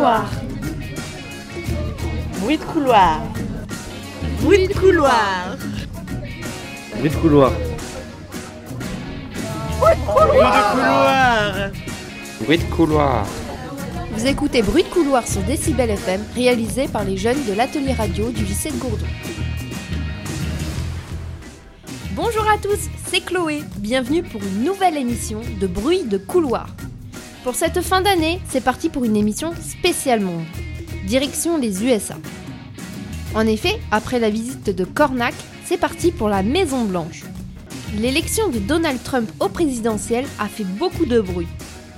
[0.00, 0.30] couloir.
[2.40, 3.20] Bruit de couloir.
[4.40, 5.56] Bruit de couloir.
[6.96, 7.52] Bruit de couloir.
[9.78, 11.70] Bruit de couloir.
[12.40, 13.26] Bruit de couloir.
[14.12, 18.30] Vous écoutez Bruit de couloir sur Décibel FM, réalisé par les jeunes de l'atelier radio
[18.30, 19.06] du lycée de Gourdon.
[22.12, 23.62] Bonjour à tous, c'est Chloé.
[23.76, 26.68] Bienvenue pour une nouvelle émission de Bruit de couloir.
[27.42, 30.22] Pour cette fin d'année, c'est parti pour une émission spéciale.
[31.06, 32.16] Direction les USA.
[33.34, 35.32] En effet, après la visite de Cornac,
[35.64, 37.22] c'est parti pour la Maison Blanche.
[37.98, 41.46] L'élection de Donald Trump au présidentiel a fait beaucoup de bruit.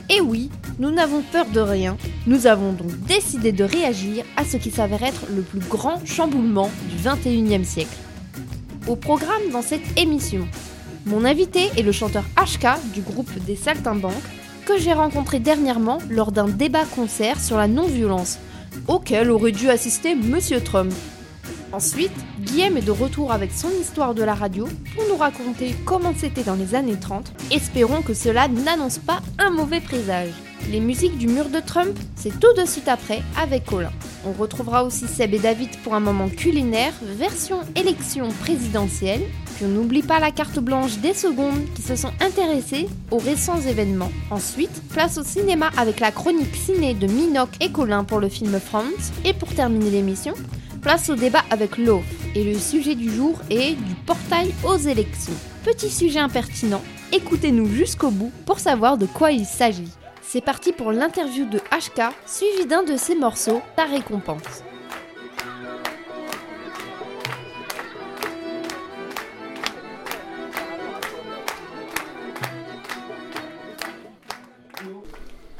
[0.09, 1.97] Et oui, nous n'avons peur de rien.
[2.29, 6.71] Nous avons donc décidé de réagir à ce qui s'avère être le plus grand chamboulement
[6.89, 7.97] du 21e siècle.
[8.87, 10.47] Au programme dans cette émission,
[11.05, 14.13] mon invité est le chanteur HK du groupe des Saltimbanques
[14.65, 18.39] que j'ai rencontré dernièrement lors d'un débat-concert sur la non-violence,
[18.89, 20.93] auquel aurait dû assister Monsieur Trump.
[21.73, 26.13] Ensuite, Guillaume est de retour avec son histoire de la radio pour nous raconter comment
[26.15, 27.33] c'était dans les années 30.
[27.51, 30.33] Espérons que cela n'annonce pas un mauvais présage.
[30.71, 33.91] Les musiques du mur de Trump, c'est tout de suite après avec Colin.
[34.27, 39.23] On retrouvera aussi Seb et David pour un moment culinaire, version élection présidentielle.
[39.67, 44.11] N'oublie pas la carte blanche des secondes qui se sont intéressées aux récents événements.
[44.31, 48.59] Ensuite, place au cinéma avec la chronique ciné de Minoc et Colin pour le film
[48.59, 49.13] France.
[49.25, 50.35] Et pour terminer l'émission,
[50.81, 52.05] place au débat avec Loaf.
[52.35, 55.35] Et le sujet du jour est du portail aux élections.
[55.65, 56.83] Petit sujet impertinent,
[57.13, 59.93] écoutez-nous jusqu'au bout pour savoir de quoi il s'agit.
[60.23, 64.65] C'est parti pour l'interview de HK, suivi d'un de ses morceaux, Ta récompense.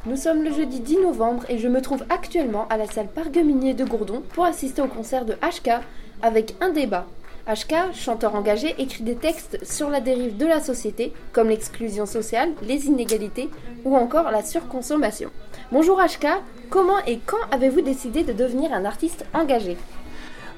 [0.05, 3.73] Nous sommes le jeudi 10 novembre et je me trouve actuellement à la salle Pargueminier
[3.73, 5.81] de Gourdon pour assister au concert de HK
[6.23, 7.07] avec un débat.
[7.47, 12.51] HK, chanteur engagé, écrit des textes sur la dérive de la société, comme l'exclusion sociale,
[12.67, 13.49] les inégalités
[13.85, 15.31] ou encore la surconsommation.
[15.71, 16.27] Bonjour HK,
[16.69, 19.77] comment et quand avez-vous décidé de devenir un artiste engagé?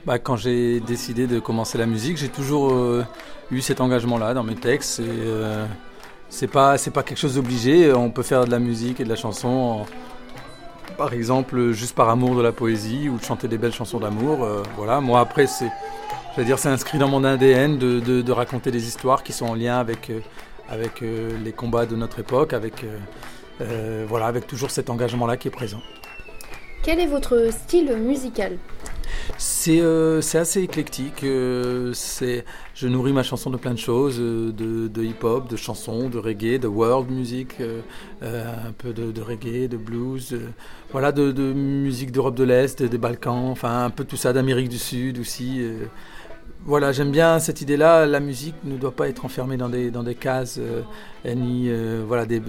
[0.06, 3.04] Bah, Quand j'ai décidé de commencer la musique, j'ai toujours euh,
[3.50, 5.00] eu cet engagement-là dans mes textes.
[5.00, 5.66] Et, euh,
[6.34, 7.92] c'est pas c'est pas quelque chose d'obligé.
[7.92, 9.86] On peut faire de la musique et de la chanson,
[10.98, 14.42] par exemple, juste par amour de la poésie ou de chanter des belles chansons d'amour.
[14.42, 15.00] Euh, voilà.
[15.00, 15.70] Moi après c'est
[16.36, 20.18] c'est inscrit dans mon ADN de, raconter des histoires qui sont en lien avec euh,
[20.72, 22.84] euh, les combats de notre époque, avec
[24.08, 25.80] voilà avec toujours cet engagement là qui est présent.
[26.82, 28.58] Quel est votre style musical?
[29.38, 31.24] C'est euh, assez éclectique.
[31.24, 31.92] Euh,
[32.74, 36.58] je nourris ma chanson de plein de choses, euh, de, hip-hop, de chansons, de reggae,
[36.58, 37.56] de world music,
[38.22, 40.36] un peu de, reggae, de blues,
[40.92, 44.78] voilà, de, musique d'Europe de l'Est, des Balkans, enfin un peu tout ça, d'Amérique du
[44.78, 45.62] Sud aussi.
[46.64, 48.06] voilà, j'aime bien cette idée-là.
[48.06, 50.58] La musique ne doit pas être enfermée dans des, dans des cases,
[51.24, 51.70] ni
[52.06, 52.42] voilà, des,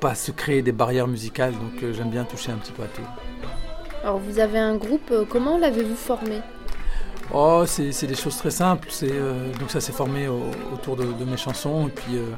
[0.00, 1.52] pas se créer des barrières musicales.
[1.52, 3.65] Donc j'aime bien toucher un petit peu à tout.
[4.02, 6.40] Alors vous avez un groupe, euh, comment l'avez-vous formé?
[7.34, 8.88] Oh, c'est des choses très simples.
[9.02, 11.88] Euh, donc ça s'est formé autour de, mes chansons.
[11.88, 12.30] Et puis, euh,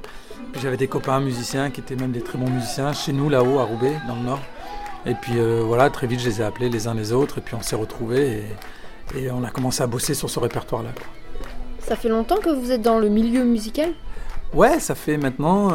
[0.52, 3.58] puis j'avais des copains musiciens qui étaient même des très bons musiciens chez nous là-haut
[3.58, 4.40] à Roubaix, dans le Nord.
[5.04, 7.54] Et puis voilà, très vite je les ai appelés les uns les autres et puis
[7.54, 8.44] on s'est retrouvés
[9.14, 10.90] et, et, on a commencé à bosser sur ce répertoire-là.
[11.80, 13.92] Ça fait longtemps que vous êtes dans le milieu musical?
[14.52, 15.70] Ouais, ça fait maintenant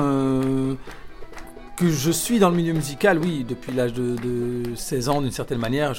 [1.75, 4.15] que je suis dans le milieu musical, oui, depuis l'âge de,
[4.75, 5.93] 16 ans d'une certaine manière,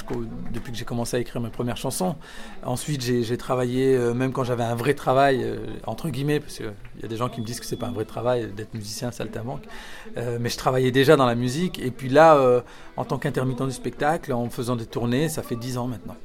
[0.53, 2.17] depuis que j'ai commencé à écrire mes premières chansons.
[2.65, 6.73] Ensuite, j'ai travaillé, euh, même quand j'avais un vrai travail, euh, entre guillemets, parce qu'il
[7.03, 9.11] y a des gens qui me disent que c'est pas un vrai travail d'être musicien
[9.11, 9.63] saltimbanque,
[10.17, 11.81] euh, mais je travaillais déjà dans la musique.
[11.81, 12.63] Et puis là,
[12.97, 16.17] en tant qu'intermittent du spectacle, en faisant des tournées, ça fait 10 ans maintenant.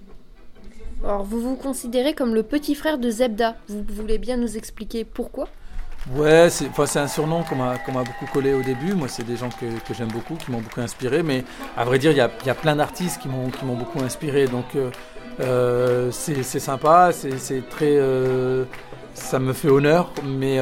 [1.04, 3.56] Alors, vous vous considérez comme le petit frère de Zebda.
[3.68, 5.48] Vous voulez bien nous expliquer pourquoi?
[6.16, 8.94] Ouais, c'est un surnom qu'on m'a beaucoup collé au début.
[8.94, 11.24] Moi, c'est des gens que, j'aime beaucoup, qui m'ont beaucoup inspiré.
[11.24, 11.44] Mais
[11.78, 14.48] à vrai dire, il y a, plein d'artistes qui m'ont beaucoup inspiré.
[14.48, 14.90] Donc, euh,
[15.42, 17.98] euh c'est sympa, c'est très.
[17.98, 18.66] Euh,
[19.14, 20.60] ça me fait honneur, mais,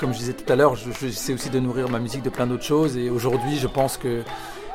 [0.00, 2.64] comme je disais tout à l'heure, j'essaie aussi de nourrir ma musique de plein d'autres
[2.64, 2.96] choses.
[2.96, 4.22] Et aujourd'hui, je pense que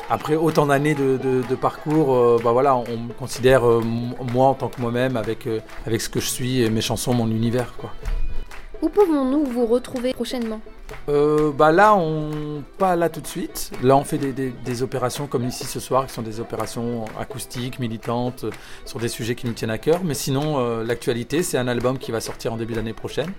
[0.09, 5.17] après autant d'années de, parcours, bah voilà, on me considère moi en tant que moi-même
[5.17, 5.49] avec,
[5.87, 7.73] avec ce que je suis, mes chansons, mon univers.
[7.77, 7.91] Quoi.
[8.85, 10.61] Où pouvons-nous vous retrouver prochainement?
[11.09, 13.71] Euh, bah là, on pas là tout de suite.
[13.81, 18.43] Là, on fait des, opérations comme ici ce soir, qui sont des opérations acoustiques, militantes,
[18.43, 18.51] euh,
[18.85, 20.03] sur des sujets qui nous tiennent à cœur.
[20.03, 23.31] Mais sinon, euh, l'actualité, c'est un album qui va sortir en début d'année prochaine,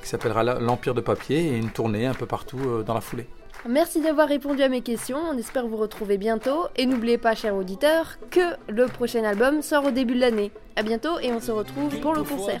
[0.00, 3.26] qui s'appellera L'Empire de papier, et une tournée un peu partout euh, dans la foulée.
[3.66, 5.18] Merci d'avoir répondu à mes questions.
[5.30, 6.66] On espère vous retrouver bientôt.
[6.76, 10.52] Et n'oubliez pas, chers auditeurs, que le prochain album sort au début de l'année.
[10.76, 12.60] À bientôt et on se retrouve pour le concert.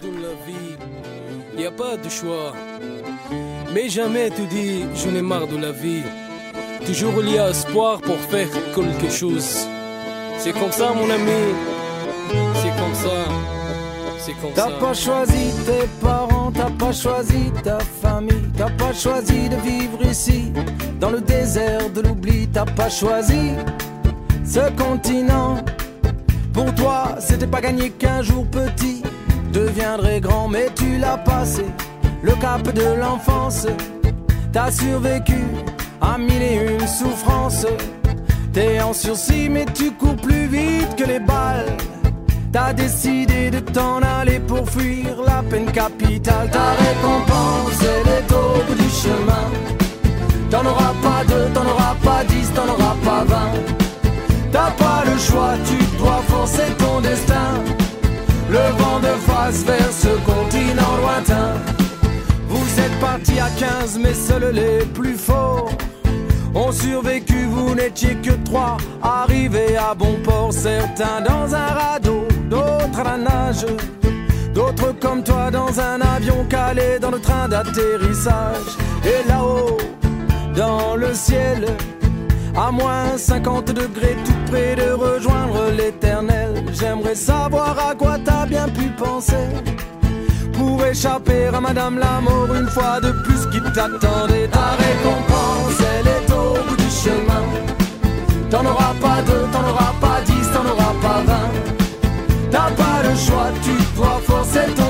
[1.52, 2.52] Il n'y a pas de choix.
[3.72, 6.02] Mais jamais tu dis je n'ai marre de la vie.
[6.84, 9.66] Toujours il y a espoir pour faire quelque chose.
[10.38, 11.54] C'est comme ça mon ami.
[12.54, 13.24] C'est comme ça.
[14.18, 14.68] C'est comme ça.
[14.68, 20.04] T'as pas choisi tes parents, t'as pas choisi ta famille, t'as pas choisi de vivre
[20.04, 20.47] ici,
[21.00, 23.52] dans le désert de l'oubli, t'as pas choisi
[24.44, 25.56] ce continent.
[26.52, 29.02] Pour toi, c'était pas gagné qu'un jour petit
[29.52, 31.64] deviendrait grand, mais tu l'as passé,
[32.22, 33.66] le cap de l'enfance.
[34.52, 35.40] T'as survécu
[36.00, 37.66] à mille et une souffrances.
[38.52, 41.76] T'es en sursis, mais tu cours plus vite que les balles.
[42.50, 46.50] T'as décidé de t'en aller pour fuir la peine capitale.
[46.50, 49.77] Ta récompense, elle est au bout du chemin.
[50.50, 53.52] T'en auras pas deux, t'en auras pas dix, t'en auras pas vingt.
[54.50, 57.50] T'as pas le choix, tu dois forcer ton destin.
[58.50, 61.52] Le vent de face vers ce continent lointain.
[62.48, 65.70] Vous êtes partis à 15, mais seuls les plus forts
[66.54, 73.00] ont survécu, vous n'étiez que trois, arrivés à bon port, certains dans un radeau, d'autres
[73.00, 73.66] à la nage,
[74.54, 79.76] d'autres comme toi dans un avion calé dans le train d'atterrissage, et là-haut,
[80.58, 81.64] dans le ciel,
[82.56, 88.68] à moins 50 degrés, tout près de rejoindre l'éternel, j'aimerais savoir à quoi t'as bien
[88.68, 89.46] pu penser.
[90.54, 95.78] Pour échapper à Madame l'amour une fois de plus qui t'attendait Ta récompense.
[95.92, 97.44] Elle est au bout du chemin.
[98.50, 101.50] T'en auras pas deux, t'en auras pas dix, t'en auras pas vingt.
[102.50, 104.87] T'as pas le choix, tu dois forcer ton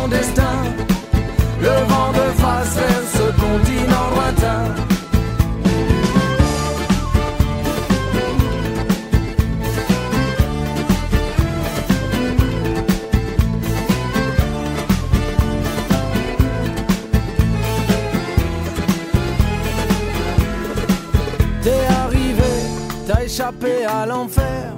[23.89, 24.75] à l'enfer.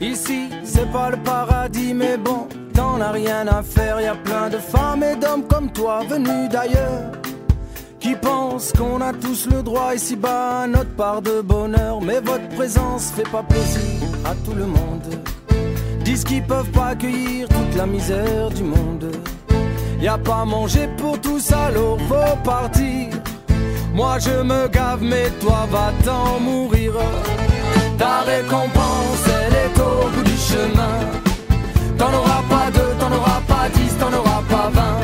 [0.00, 4.00] Ici, c'est pas le paradis, mais bon, t'en as rien à faire.
[4.00, 7.12] Y a plein de femmes et d'hommes comme toi venus d'ailleurs.
[8.00, 12.00] Qui pensent qu'on a tous le droit ici-bas à notre part de bonheur.
[12.00, 15.08] Mais votre présence fait pas plaisir à tout le monde.
[16.04, 19.10] Disent qu'ils peuvent pas accueillir toute la misère du monde.
[20.00, 23.08] Y a pas à manger pour tous, alors faut partir.
[23.94, 26.92] Moi je me gave, mais toi va t'en mourir.
[28.04, 30.96] Ta récompense, elle est au bout du chemin.
[31.96, 35.00] T'en auras pas deux, t'en auras pas dix, t'en auras pas vingt.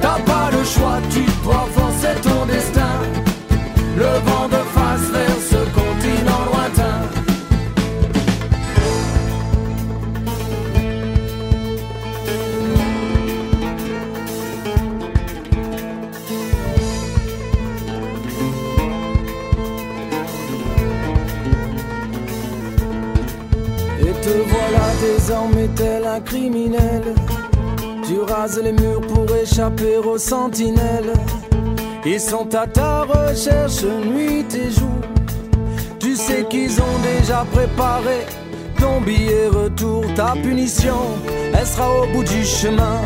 [0.00, 2.94] T'as pas le choix, tu dois forcer ton destin.
[4.02, 5.40] Le vent de face vers
[26.20, 27.02] criminel.
[28.06, 31.12] Tu rases les murs pour échapper aux sentinelles.
[32.04, 35.00] Ils sont à ta recherche nuit et jour.
[35.98, 38.26] Tu sais qu'ils ont déjà préparé
[38.78, 40.04] ton billet retour.
[40.14, 41.00] Ta punition,
[41.52, 43.00] elle sera au bout du chemin.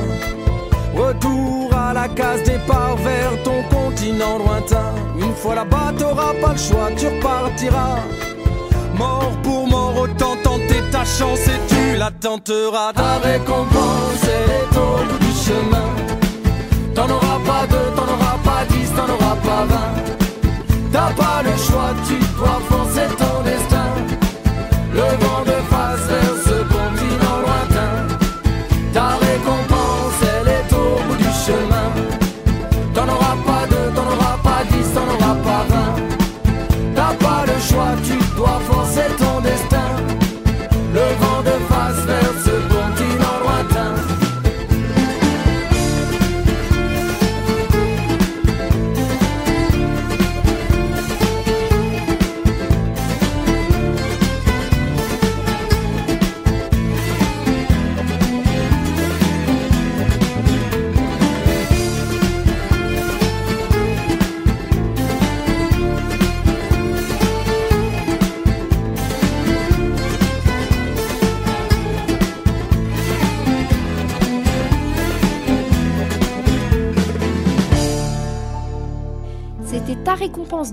[0.95, 4.93] Retour à la case départ vers ton continent lointain.
[5.19, 8.01] Une fois là-bas, t'auras pas le choix, tu repartiras.
[8.99, 11.70] Mort pour mort, autant tenter ta chance et
[12.01, 12.93] tu la tenteras.
[12.95, 15.89] Ta récompense est au bout du chemin.
[16.95, 19.95] T'en auras pas deux, t'en auras pas dix, t'en auras pas vingt.
[20.93, 23.91] T'as pas le choix, tu dois forcer ton destin.
[24.93, 25.60] Le vent de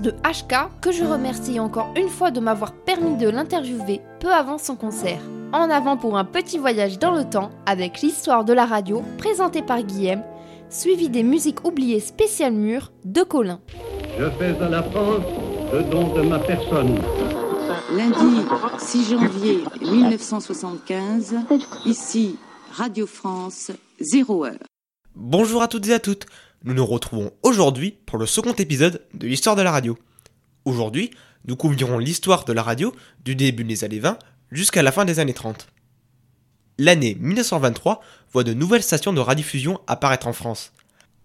[0.00, 4.58] de HK que je remercie encore une fois de m'avoir permis de l'interviewer peu avant
[4.58, 5.20] son concert.
[5.52, 9.62] En avant pour un petit voyage dans le temps avec l'histoire de la radio présentée
[9.62, 10.22] par Guillaume,
[10.70, 13.60] suivi des musiques oubliées spéciales mûres de Colin.
[14.18, 15.24] Je fais à la France
[15.72, 16.98] le don de ma personne.
[17.96, 18.42] Lundi
[18.78, 21.36] 6 janvier 1975,
[21.86, 22.36] ici
[22.72, 24.52] Radio France, 0 heure.
[25.14, 26.26] Bonjour à toutes et à toutes,
[26.64, 29.98] nous nous retrouvons aujourd'hui pour le second épisode de l'histoire de la radio.
[30.64, 31.10] Aujourd'hui,
[31.46, 34.18] nous couvrirons l'histoire de la radio du début des années 20
[34.50, 35.68] jusqu'à la fin des années 30.
[36.78, 38.00] L'année 1923
[38.32, 40.72] voit de nouvelles stations de radiodiffusion apparaître en France.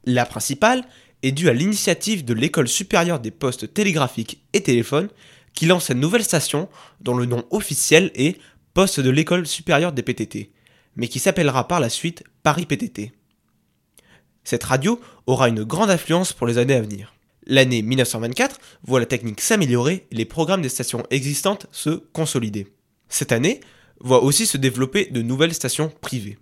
[0.05, 0.83] La principale
[1.23, 5.09] est due à l'initiative de l'École supérieure des postes télégraphiques et téléphones
[5.53, 6.69] qui lance cette nouvelle station
[7.01, 8.39] dont le nom officiel est
[8.73, 10.51] Poste de l'École supérieure des PTT,
[10.95, 13.11] mais qui s'appellera par la suite Paris PTT.
[14.43, 17.13] Cette radio aura une grande influence pour les années à venir.
[17.45, 22.67] L'année 1924 voit la technique s'améliorer et les programmes des stations existantes se consolider.
[23.09, 23.59] Cette année
[23.99, 26.37] voit aussi se développer de nouvelles stations privées.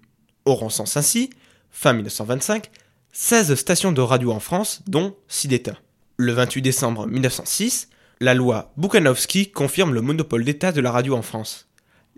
[0.46, 1.30] Au sens ainsi,
[1.70, 2.70] fin 1925,
[3.14, 5.78] 16 stations de radio en France, dont 6 d'État.
[6.18, 7.90] Le 28 décembre 1906,
[8.20, 11.68] la loi Bukhanowski confirme le monopole d'État de la radio en France.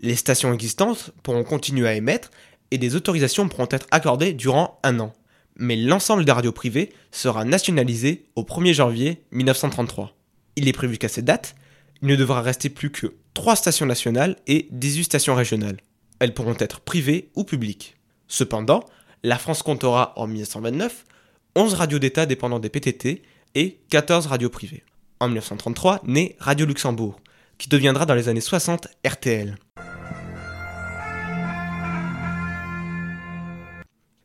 [0.00, 2.30] Les stations existantes pourront continuer à émettre
[2.70, 5.14] et des autorisations pourront être accordées durant un an
[5.56, 10.16] mais l'ensemble des radios privées sera nationalisé au 1er janvier 1933.
[10.56, 11.54] Il est prévu qu'à cette date,
[12.02, 15.78] il ne devra rester plus que 3 stations nationales et 18 stations régionales.
[16.18, 17.96] Elles pourront être privées ou publiques.
[18.28, 18.84] Cependant,
[19.22, 21.04] la France comptera en 1929
[21.56, 23.22] 11 radios d'État dépendant des PTT
[23.54, 24.82] et 14 radios privées.
[25.20, 27.20] En 1933 naît Radio Luxembourg,
[27.58, 29.56] qui deviendra dans les années 60 RTL.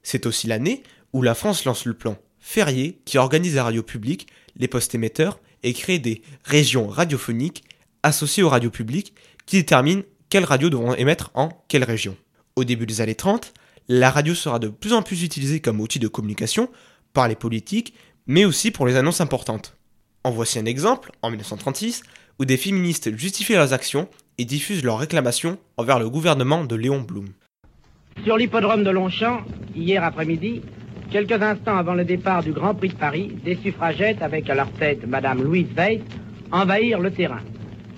[0.01, 0.81] C'est aussi l'année
[1.13, 5.39] où la France lance le plan Ferrier qui organise la radio publique, les postes émetteurs
[5.63, 7.63] et crée des régions radiophoniques
[8.03, 9.13] associées aux radios publiques
[9.45, 12.15] qui déterminent quelles radios devront émettre en quelle région.
[12.55, 13.53] Au début des années 30,
[13.87, 16.69] la radio sera de plus en plus utilisée comme outil de communication
[17.13, 17.93] par les politiques,
[18.27, 19.75] mais aussi pour les annonces importantes.
[20.23, 22.03] En voici un exemple, en 1936,
[22.39, 27.01] où des féministes justifient leurs actions et diffusent leurs réclamations envers le gouvernement de Léon
[27.01, 27.29] Blum.
[28.23, 29.43] Sur l'hippodrome de Longchamp,
[29.75, 30.61] hier après-midi,
[31.11, 34.69] Quelques instants avant le départ du Grand Prix de Paris, des suffragettes, avec à leur
[34.73, 36.01] tête Madame Louise Weiss,
[36.51, 37.39] envahirent le terrain.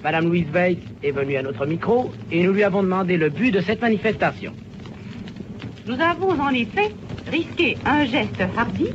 [0.01, 3.51] Madame Louise Weiss est venue à notre micro et nous lui avons demandé le but
[3.51, 4.53] de cette manifestation.
[5.87, 6.91] Nous avons en effet
[7.29, 8.87] risqué un geste hardi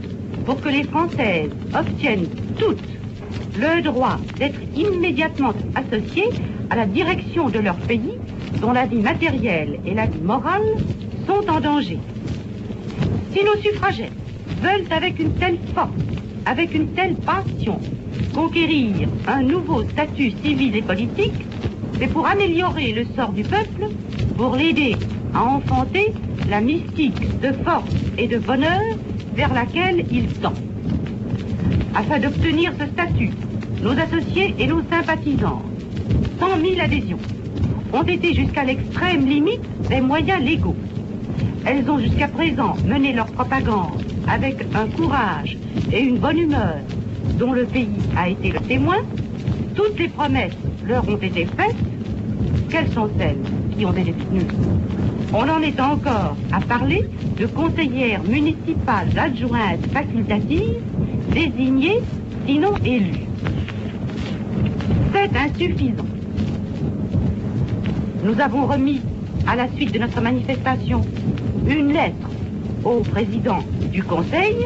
[0.47, 2.89] pour que les Françaises obtiennent toutes
[3.59, 6.31] le droit d'être immédiatement associées
[6.71, 8.19] à la direction de leur pays
[8.63, 10.65] dont la vie matérielle et la vie morale
[11.27, 11.99] sont en danger.
[13.37, 14.13] Si nos suffragettes
[14.63, 15.91] veulent avec une telle force,
[16.47, 17.79] avec une telle passion,
[18.33, 21.45] conquérir un nouveau statut civil et politique,
[21.99, 23.91] c'est pour améliorer le sort du peuple,
[24.39, 24.97] pour l'aider
[25.35, 26.15] à enfanter
[26.49, 28.81] la mystique de force et de bonheur
[29.35, 30.55] vers laquelle il tend.
[31.95, 33.33] Afin d'obtenir ce statut,
[33.83, 35.61] nos associés et nos sympathisants,
[36.41, 37.19] 100 000 adhésions,
[37.93, 40.77] ont été jusqu'à l'extrême limite des moyens légaux.
[41.67, 45.59] Elles ont jusqu'à présent mené leur propagande avec un courage
[45.93, 46.77] et une bonne humeur
[47.39, 48.99] dont le pays a été le témoin.
[49.75, 50.57] Toutes les promesses
[50.87, 51.75] leur ont été faites.
[52.71, 53.41] Quelles sont celles
[53.77, 54.47] qui ont été tenues
[55.33, 57.05] On en est encore à parler
[57.37, 60.81] de conseillères municipales adjointes facultatives
[61.33, 62.01] désignées,
[62.47, 63.27] sinon élues.
[65.13, 66.07] C'est insuffisant.
[68.25, 69.01] Nous avons remis,
[69.47, 71.03] à la suite de notre manifestation,
[71.69, 72.31] une lettre
[72.85, 73.59] au président
[73.93, 74.57] du Conseil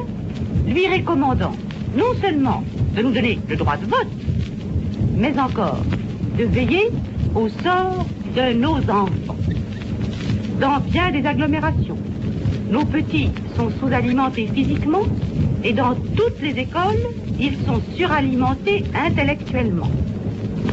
[0.67, 1.53] lui recommandant
[1.97, 2.63] non seulement
[2.97, 4.09] de nous donner le droit de vote,
[5.17, 5.81] mais encore
[6.39, 6.91] de veiller
[7.35, 8.07] au sort
[8.37, 9.37] de nos enfants.
[10.61, 11.99] Dans bien des agglomérations,
[12.71, 15.03] nos petits sont sous-alimentés physiquement
[15.65, 17.03] et dans toutes les écoles,
[17.39, 19.91] ils sont suralimentés intellectuellement.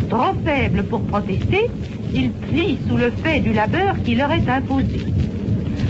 [0.10, 1.70] Trop faibles pour protester,
[2.14, 5.06] ils plient sous le fait du labeur qui leur est imposé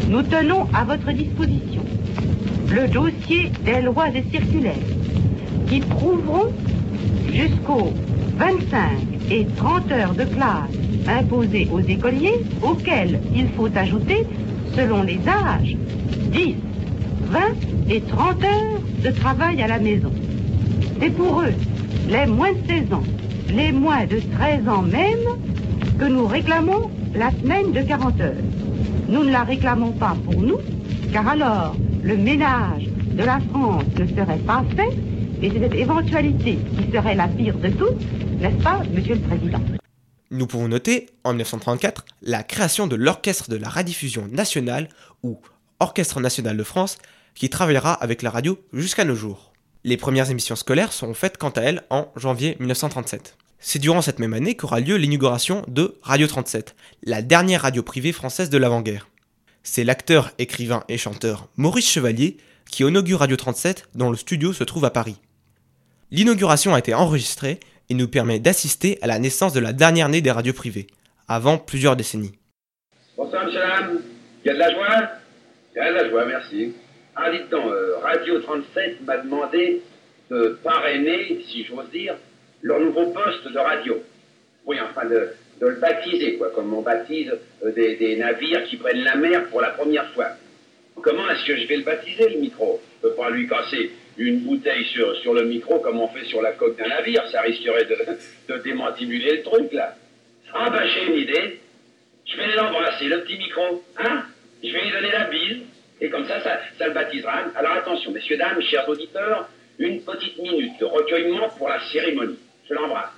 [0.10, 1.84] nous tenons à votre disposition
[2.70, 4.74] le dossier des lois et circulaires
[5.68, 6.52] qui prouveront
[7.32, 7.94] jusqu'aux
[8.38, 10.72] 25 et 30 heures de classe
[11.08, 14.26] imposées aux écoliers auxquelles il faut ajouter,
[14.76, 15.76] selon les âges,
[16.32, 16.56] 10,
[17.24, 17.40] 20
[17.90, 20.12] et 30 heures de travail à la maison.
[21.00, 21.54] C'est pour eux,
[22.10, 23.04] les moins de 16 ans,
[23.50, 25.40] les moins de 13 ans même,
[25.98, 28.36] que nous réclamons la semaine de 40 heures.
[29.08, 30.60] Nous ne la réclamons pas pour nous,
[31.12, 34.96] car alors le ménage de la France ne serait pas fait
[35.42, 38.02] Et c'est cette éventualité qui serait la pire de toutes,
[38.40, 39.62] n'est-ce pas, Monsieur le Président?
[40.30, 44.90] Nous pouvons noter, en 1934, la création de l'Orchestre de la Radiffusion Nationale,
[45.24, 45.40] ou
[45.80, 46.98] Orchestre National de France,
[47.34, 49.54] qui travaillera avec la radio jusqu'à nos jours.
[49.84, 53.38] Les premières émissions scolaires seront faites quant à elles en janvier 1937.
[53.60, 58.12] C'est durant cette même année qu'aura lieu l'inauguration de Radio 37, la dernière radio privée
[58.12, 59.08] française de l'avant-guerre.
[59.64, 62.38] C'est l'acteur, écrivain et chanteur Maurice Chevalier
[62.70, 65.18] qui inaugure Radio 37 dont le studio se trouve à Paris.
[66.12, 67.60] L'inauguration a été enregistrée
[67.90, 70.88] et nous permet d'assister à la naissance de la dernière née des radios privées,
[71.28, 72.38] avant plusieurs décennies.
[73.18, 75.10] Bonsoir, y a de la joie?
[75.76, 76.74] Y a de la joie, merci.
[77.16, 79.82] Ah, dites donc, euh, Radio 37 m'a demandé
[80.30, 82.16] de parrainer, si j'ose dire,
[82.62, 84.02] leur nouveau poste de radio.
[84.66, 87.32] Oui, enfin, de, le baptiser, quoi, comme on baptise
[87.66, 90.30] euh, des, navires qui prennent la mer pour la première fois.
[91.02, 92.82] Comment est-ce que je vais le baptiser, le micro?
[92.98, 96.42] Je peux pas lui casser une bouteille sur, sur le micro comme on fait sur
[96.42, 97.24] la coque d'un navire.
[97.32, 99.96] Ça risquerait de, de démantibuler le truc, là.
[100.54, 101.60] Ah, ben, j'ai une idée.
[102.26, 103.84] Je vais l'embrasser, le petit micro.
[103.98, 104.24] Hein?
[104.64, 105.58] Je vais lui donner la bise.
[106.02, 107.46] Et comme ça, ça, ça le baptisera.
[107.56, 109.50] Alors attention, messieurs, dames, chers auditeurs,
[109.80, 112.38] une petite minute de recueillement pour la cérémonie.
[112.70, 113.12] Je l'embrasse.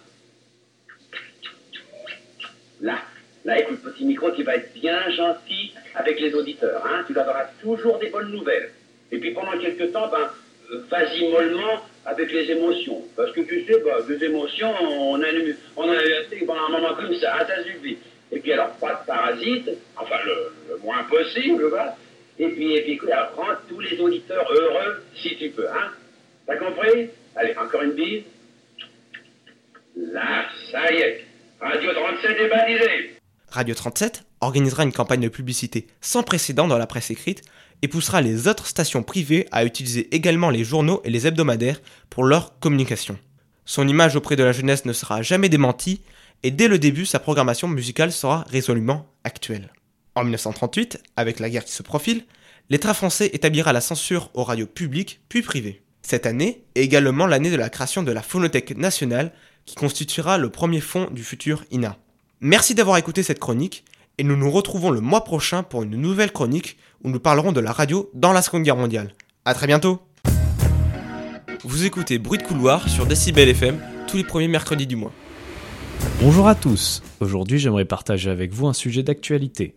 [2.81, 2.99] Là,
[3.45, 6.85] là, écoute, petit micro, tu vas être bien gentil avec les auditeurs.
[6.85, 8.71] Hein tu leur donneras toujours des bonnes nouvelles.
[9.11, 10.29] Et puis pendant quelques temps, ben,
[10.71, 13.03] euh, vas-y mollement avec les émotions.
[13.15, 15.27] Parce que tu sais, bah, des émotions, on a,
[15.75, 17.97] on a eu pendant un moment comme ça, ça suffit.
[18.31, 21.97] Et puis alors, pas de parasites, enfin le, moins possible, voilà.
[22.37, 25.91] Et puis, et puis alors, rends tous les auditeurs heureux si tu peux, hein.
[26.45, 27.09] T'as compris?
[27.35, 28.23] Allez, encore une bise.
[29.99, 30.79] Là, ça.
[31.59, 32.37] Radio 37
[32.69, 33.19] est.
[33.49, 37.41] Radio 37 organisera une campagne de publicité sans précédent dans la presse écrite
[37.81, 42.23] et poussera les autres stations privées à utiliser également les journaux et les hebdomadaires pour
[42.23, 43.17] leur communication.
[43.65, 46.01] Son image auprès de la jeunesse ne sera jamais démentie
[46.43, 49.73] et dès le début sa programmation musicale sera résolument actuelle.
[50.15, 52.23] En 1938, avec la guerre qui se profile,
[52.69, 55.81] l'État français établira la censure aux radios publiques puis privées.
[56.01, 59.33] Cette année est également l'année de la création de la Phonothèque nationale
[59.69, 61.95] qui constituera le premier fonds du futur INA.
[62.41, 63.85] Merci d'avoir écouté cette chronique
[64.17, 67.59] et nous nous retrouvons le mois prochain pour une nouvelle chronique où nous parlerons de
[67.59, 69.13] la radio dans la Seconde Guerre mondiale.
[69.45, 70.01] A très bientôt
[71.63, 75.13] Vous écoutez Bruit de couloir sur Decibel FM tous les premiers mercredis du mois.
[76.19, 77.03] Bonjour à tous.
[77.19, 79.75] Aujourd'hui, j'aimerais partager avec vous un sujet d'actualité.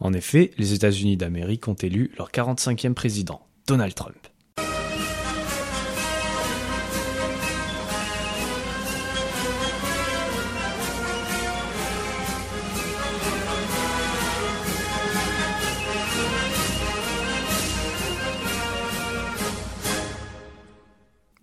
[0.00, 4.16] En effet, les États-Unis d'Amérique ont élu leur 45e président, Donald Trump.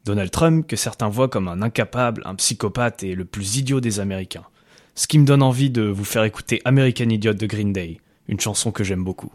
[0.06, 4.00] Donald Trump, que certains voient comme un incapable, un psychopathe et le plus idiot des
[4.00, 4.46] Américains.
[4.96, 8.40] Ce qui me donne envie de vous faire écouter American Idiot de Green Day, une
[8.40, 9.32] chanson que j'aime beaucoup.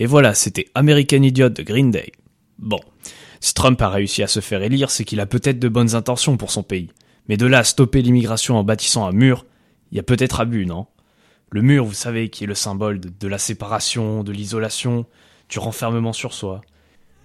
[0.00, 2.12] Et voilà, c'était American Idiot de Green Day.
[2.58, 2.80] Bon,
[3.38, 6.38] si Trump a réussi à se faire élire, c'est qu'il a peut-être de bonnes intentions
[6.38, 6.88] pour son pays.
[7.28, 9.44] Mais de là à stopper l'immigration en bâtissant un mur,
[9.92, 10.86] il y a peut-être abus, non?
[11.50, 15.04] Le mur, vous savez, qui est le symbole de, la séparation, de l'isolation,
[15.50, 16.62] du renfermement sur soi.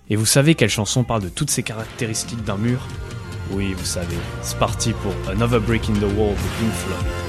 [0.10, 2.86] Et vous savez quelle chanson parle de toutes ces caractéristiques d'un mur?
[3.52, 7.25] Oui, vous savez, c'est parti pour Another Break in the Wall de Pink Floyd.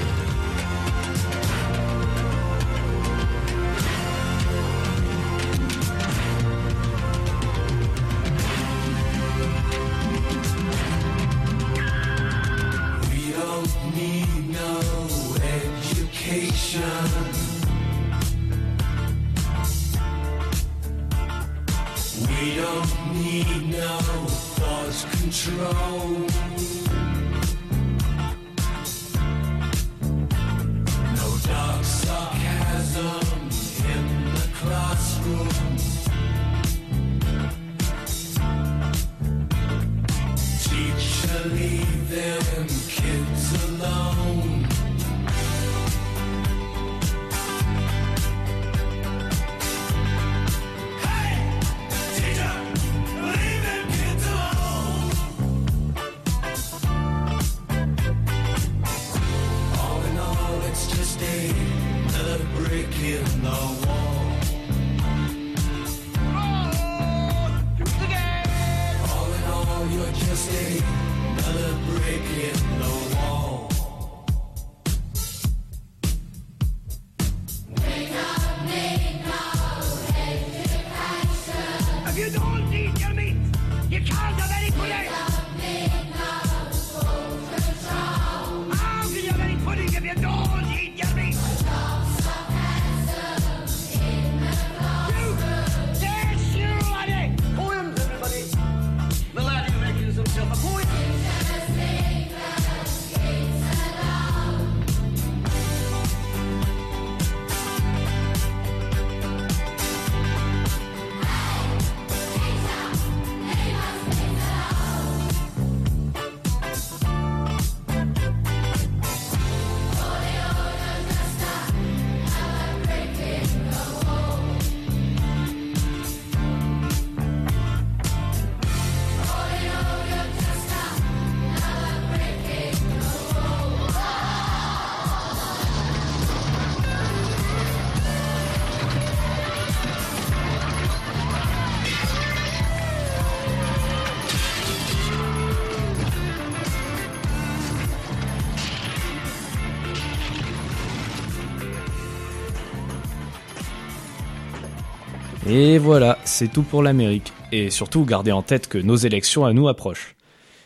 [155.59, 157.33] Et voilà, c'est tout pour l'Amérique.
[157.51, 160.15] Et surtout, gardez en tête que nos élections à nous approchent.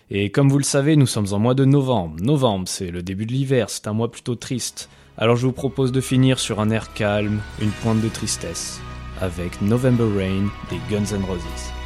[0.09, 2.17] Et comme vous le savez, nous sommes en mois de novembre.
[2.19, 4.89] Novembre, c'est le début de l'hiver, c'est un mois plutôt triste.
[5.17, 8.81] Alors je vous propose de finir sur un air calme, une pointe de tristesse,
[9.21, 11.80] avec November Rain des Guns N' Roses.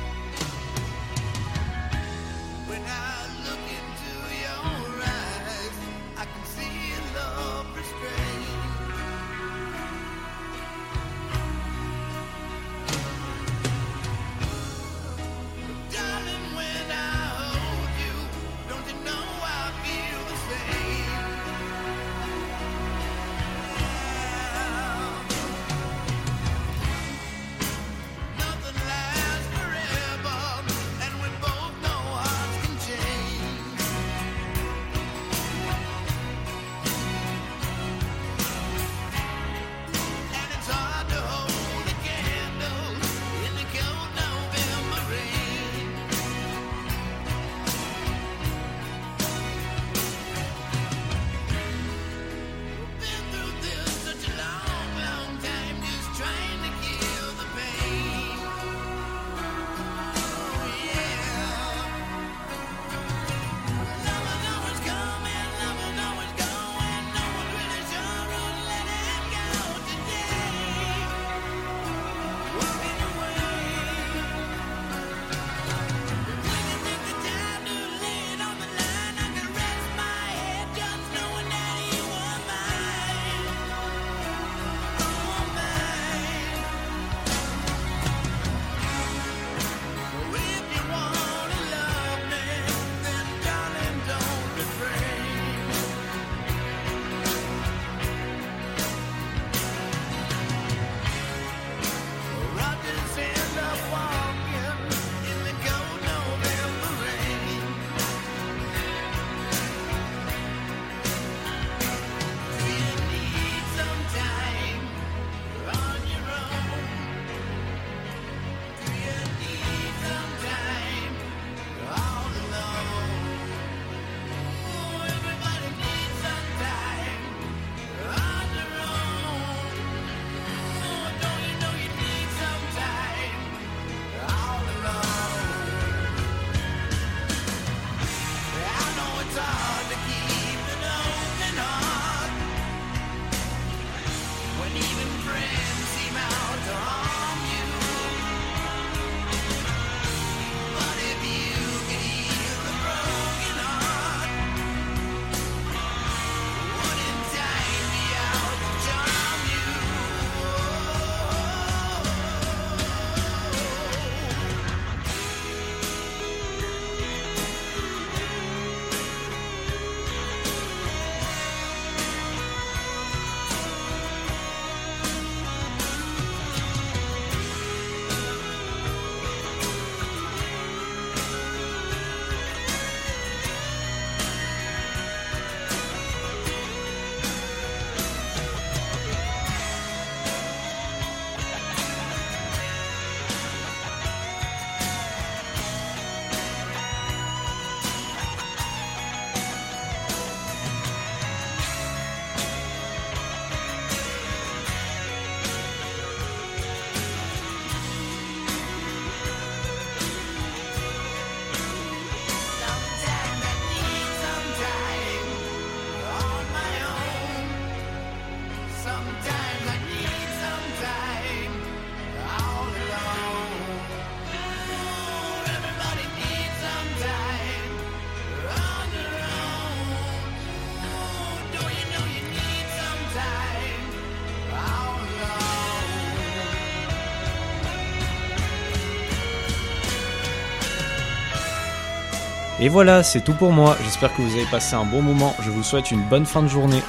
[242.66, 243.78] Et voilà, c'est tout pour moi.
[243.84, 245.36] J'espère que vous avez passé un bon moment.
[245.40, 246.82] Je vous souhaite une bonne fin de journée.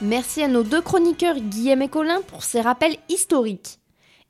[0.00, 3.80] Merci à nos deux chroniqueurs Guillaume et Colin pour ces rappels historiques.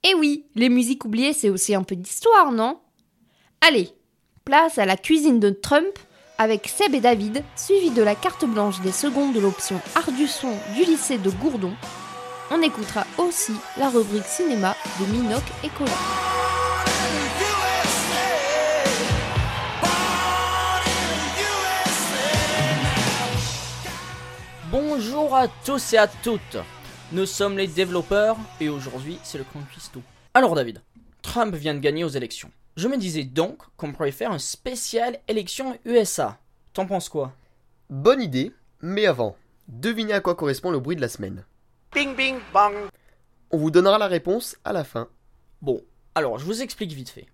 [0.02, 2.80] Et oui, les musiques oubliées, c'est aussi un peu d'histoire, non?
[3.60, 3.90] Allez,
[4.46, 5.98] place à la cuisine de Trump
[6.42, 10.26] avec Seb et David, suivi de la carte blanche des secondes de l'option Art du
[10.26, 11.72] son du lycée de Gourdon.
[12.50, 15.92] On écoutera aussi la rubrique cinéma de Minoc et Colin.
[24.72, 26.58] Bonjour à tous et à toutes.
[27.12, 30.02] Nous sommes les développeurs et aujourd'hui c'est le conquisto.
[30.34, 30.82] Alors David,
[31.22, 32.50] Trump vient de gagner aux élections.
[32.74, 36.38] Je me disais donc qu'on pourrait faire un spécial élection USA.
[36.72, 37.34] T'en penses quoi?
[37.90, 39.36] Bonne idée, mais avant,
[39.68, 41.44] devinez à quoi correspond le bruit de la semaine.
[41.92, 42.72] Bing bing bang.
[43.50, 45.08] On vous donnera la réponse à la fin.
[45.60, 45.82] Bon,
[46.14, 47.26] alors je vous explique vite fait.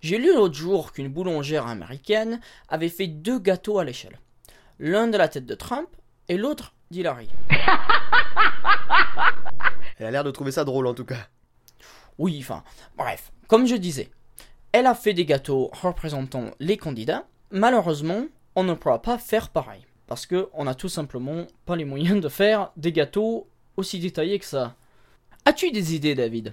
[0.00, 4.20] J'ai lu l'autre jour qu'une boulangère américaine avait fait deux gâteaux à l'échelle.
[4.78, 5.88] L'un de la tête de Trump
[6.28, 7.28] et l'autre d'Hillary.
[9.98, 11.26] Elle a l'air de trouver ça drôle en tout cas.
[12.18, 12.62] Oui, enfin,
[12.96, 14.10] bref, comme je disais,
[14.76, 17.26] elle a fait des gâteaux représentant les candidats.
[17.50, 19.86] Malheureusement, on ne pourra pas faire pareil.
[20.06, 24.38] Parce que on n'a tout simplement pas les moyens de faire des gâteaux aussi détaillés
[24.38, 24.74] que ça.
[25.46, 26.52] As-tu des idées, David?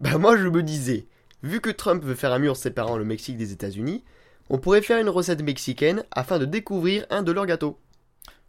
[0.00, 1.06] Bah moi je me disais,
[1.44, 4.02] vu que Trump veut faire un mur séparant le Mexique des États-Unis,
[4.50, 7.78] on pourrait faire une recette mexicaine afin de découvrir un de leurs gâteaux.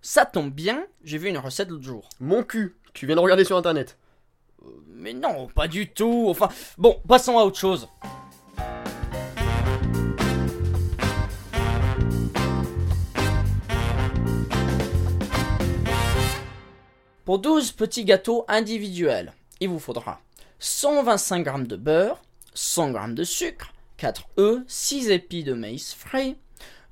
[0.02, 2.10] Ça tombe bien, j'ai vu une recette l'autre jour.
[2.20, 3.96] Mon cul, tu viens de regarder sur internet.
[4.88, 6.26] Mais non, pas du tout.
[6.30, 6.50] Enfin,
[6.80, 7.88] bon, passons à autre chose.
[17.26, 19.32] Pour 12 petits gâteaux individuels,
[19.62, 20.20] il vous faudra
[20.60, 22.22] 125 g de beurre,
[22.54, 26.36] 100 g de sucre, 4 œufs, 6 épis de maïs frais,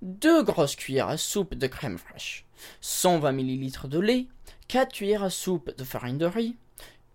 [0.01, 2.45] 2 grosses cuillères à soupe de crème fraîche,
[2.79, 4.27] 120 ml de lait,
[4.69, 6.55] 4 cuillères à soupe de farine de riz,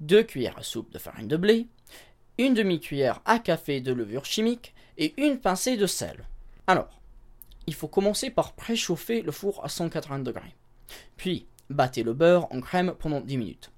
[0.01, 1.69] 2 cuillères à soupe de farine de blé,
[2.37, 6.29] une demi-cuillère à café de levure chimique et une pincée de sel.
[6.67, 7.01] Alors,
[7.67, 10.55] il faut commencer par préchauffer le four à 180 degrés.
[11.17, 13.71] Puis, battez le beurre en crème pendant 10 minutes.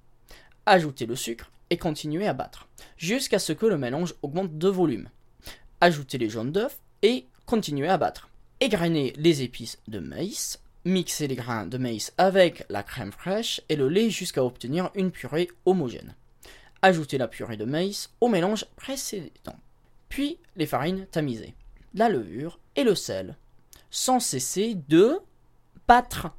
[0.65, 5.09] Ajoutez le sucre et continuez à battre, jusqu'à ce que le mélange augmente de volume.
[5.81, 8.29] Ajoutez les jaunes d'œufs et continuez à battre.
[8.59, 13.75] Égrenez les épices de maïs, mixez les grains de maïs avec la crème fraîche et
[13.75, 16.15] le lait jusqu'à obtenir une purée homogène.
[16.81, 19.55] Ajoutez la purée de maïs au mélange précédent.
[20.09, 21.55] Puis les farines tamisées,
[21.93, 23.37] la levure et le sel,
[23.89, 25.19] sans cesser de
[25.87, 26.31] battre.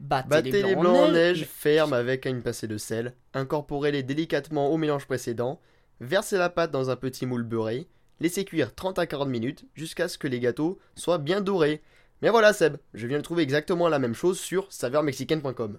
[0.00, 4.02] Battez, Battez les les blancs, en neige, neige ferme avec une pincée de sel, incorporez-les
[4.02, 5.60] délicatement au mélange précédent,
[6.00, 7.88] versez la pâte dans un petit moule beurré,
[8.20, 11.82] laissez cuire 30 à 40 minutes jusqu'à ce que les gâteaux soient bien dorés.
[12.22, 15.78] Mais voilà Seb, je viens de trouver exactement la même chose sur saveurmexicaine.com.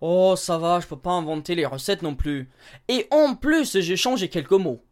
[0.00, 2.50] Oh, ça va, je peux pas inventer les recettes non plus.
[2.88, 4.84] Et en plus, j'ai changé quelques mots.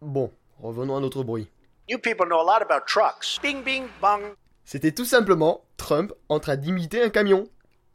[0.00, 1.48] Bon, revenons à notre bruit.
[1.88, 3.40] You people know a lot about trucks.
[3.42, 4.20] Bing bing bang.
[4.64, 7.48] C'était tout simplement Trump en train d'imiter un camion.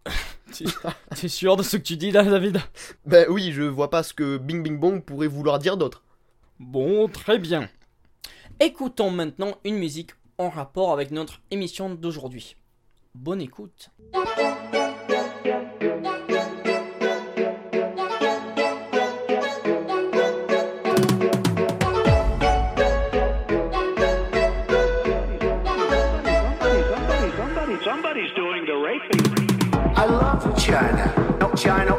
[1.16, 2.60] T'es sûr de ce que tu dis là, David?
[3.06, 6.04] Ben oui, je vois pas ce que Bing Bing Bong pourrait vouloir dire d'autre.
[6.60, 7.70] Bon, très bien.
[8.60, 12.56] Écoutons maintenant une musique en rapport avec notre émission d'aujourd'hui.
[13.14, 13.90] Bonne écoute.
[30.76, 31.38] China.
[31.40, 31.95] No China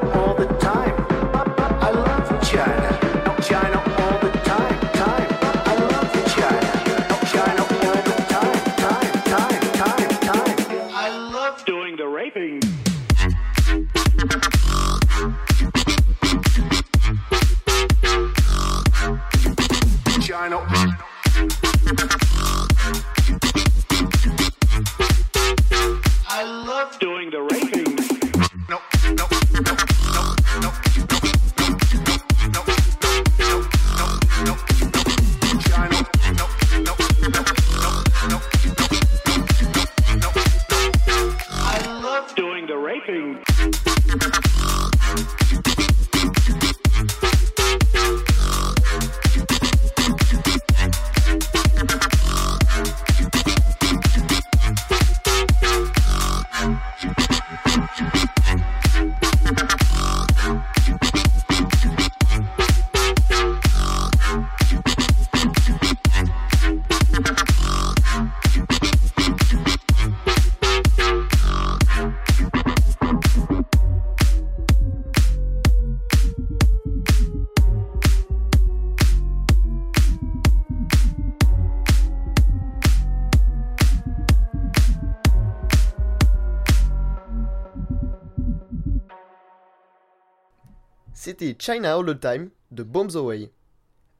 [91.38, 93.50] C'était China All the Time de Bombs Away.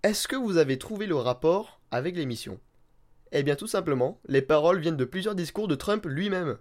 [0.03, 2.61] Est-ce que vous avez trouvé le rapport avec l'émission?
[3.33, 6.59] Eh bien tout simplement, les paroles viennent de plusieurs discours de Trump lui-même.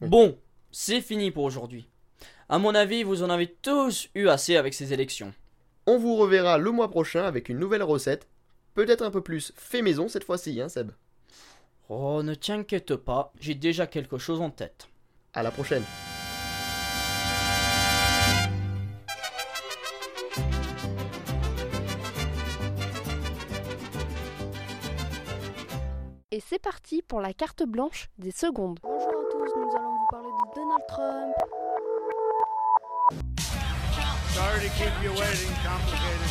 [0.00, 0.38] Bon,
[0.70, 1.90] c'est fini pour aujourd'hui.
[2.48, 5.34] À mon avis, vous en avez tous eu assez avec ces élections.
[5.84, 8.26] On vous reverra le mois prochain avec une nouvelle recette,
[8.72, 10.92] peut-être un peu plus fait maison cette fois-ci, hein Seb?
[11.90, 14.88] Oh, ne t'inquiète pas, j'ai déjà quelque chose en tête.
[15.34, 15.84] À la prochaine.
[26.34, 28.80] Et c'est parti pour la carte blanche des secondes.
[28.82, 31.32] Bonjour à tous, nous allons vous parler de Donald Trump.
[34.34, 36.24] Sorry to keep you waiting, complicated.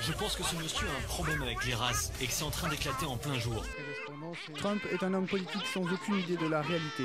[0.00, 2.50] Je pense que ce monsieur a un problème avec les races et que c'est en
[2.50, 3.62] train d'éclater en plein jour.
[4.56, 7.04] Trump est un homme politique sans aucune idée de la réalité.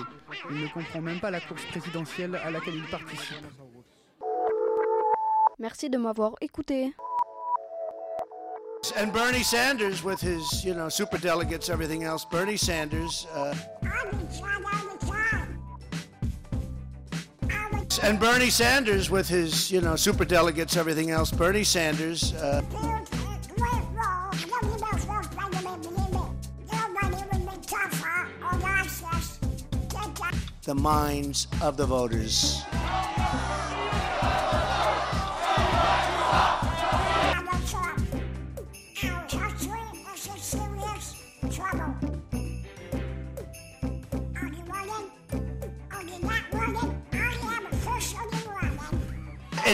[0.50, 3.38] Il ne comprend même pas la course présidentielle à laquelle il participe.
[5.60, 6.94] Merci de m'avoir écouté.
[8.96, 13.28] And Bernie Sanders, with his, you know, super delegates, everything else, Bernie Sanders.
[13.36, 13.54] Uh,
[18.04, 22.34] and Bernie Sanders, with his, you know, super delegates, everything else, Bernie Sanders.
[22.34, 22.62] Uh,
[30.64, 32.64] the minds of the voters.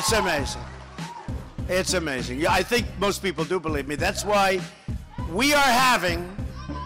[0.07, 0.61] It's amazing.
[1.67, 2.39] It's amazing.
[2.39, 3.95] Yeah, I think most people do believe me.
[3.95, 4.61] That's why
[5.31, 6.31] we are having,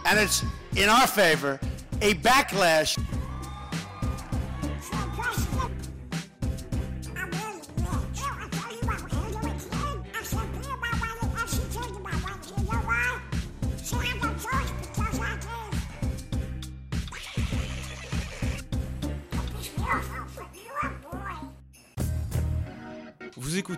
[0.06, 0.42] and it's
[0.78, 1.60] in our favor,
[2.02, 2.98] a backlash.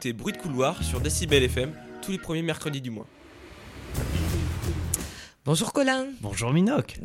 [0.02, 3.06] Écoutez Bruit de couloir sur Decibel FM tous les premiers mercredis du mois.
[5.46, 6.08] Bonjour Colin.
[6.22, 7.00] Bonjour Minoc.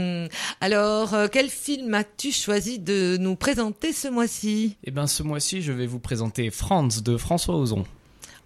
[0.62, 4.78] Alors, euh, quel film as-tu choisi de nous présenter ce mois-ci?
[4.82, 7.84] Eh bien, ce mois-ci, je vais vous présenter Franz de François Ozon.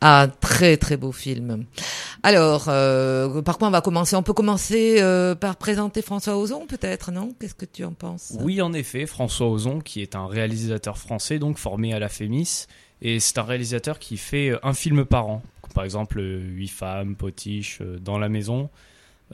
[0.00, 1.66] Ah, très très beau film.
[2.24, 4.16] Alors, euh, par quoi on va commencer?
[4.16, 7.32] On peut commencer euh, par présenter François Ozon, peut-être, non?
[7.38, 8.32] Qu'est-ce que tu en penses?
[8.40, 12.66] Oui, en effet, François Ozon, qui est un réalisateur français, donc formé à la Fémis,
[13.02, 15.42] et c'est un réalisateur qui fait un film par an.
[15.74, 18.70] Par exemple, Huit femmes, Potiche, Dans la maison.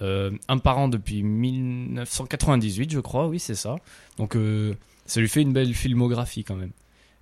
[0.01, 3.77] Euh, un par an depuis 1998, je crois, oui, c'est ça.
[4.17, 4.75] Donc, euh,
[5.07, 6.71] ça lui fait une belle filmographie quand même.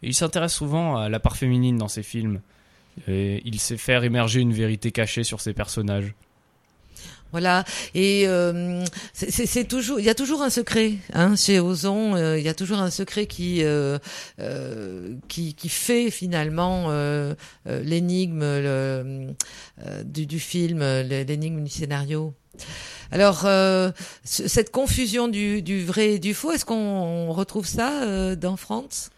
[0.02, 2.40] Et il s'intéresse souvent à la part féminine dans ses films.
[3.08, 6.14] Et il sait faire émerger une vérité cachée sur ses personnages.
[7.32, 8.82] Voilà, et euh,
[9.12, 12.14] c'est toujours, il y a toujours un secret hein, chez Ozon.
[12.14, 13.98] euh, Il y a toujours un secret qui euh,
[15.28, 16.88] qui, fait finalement
[17.66, 18.42] l'énigme
[20.04, 22.32] du, film, l'énigme du scénario.
[23.10, 23.92] Alors, ce-
[24.24, 29.10] cette confusion du, du vrai et du faux, est-ce qu'on retrouve ça dans France?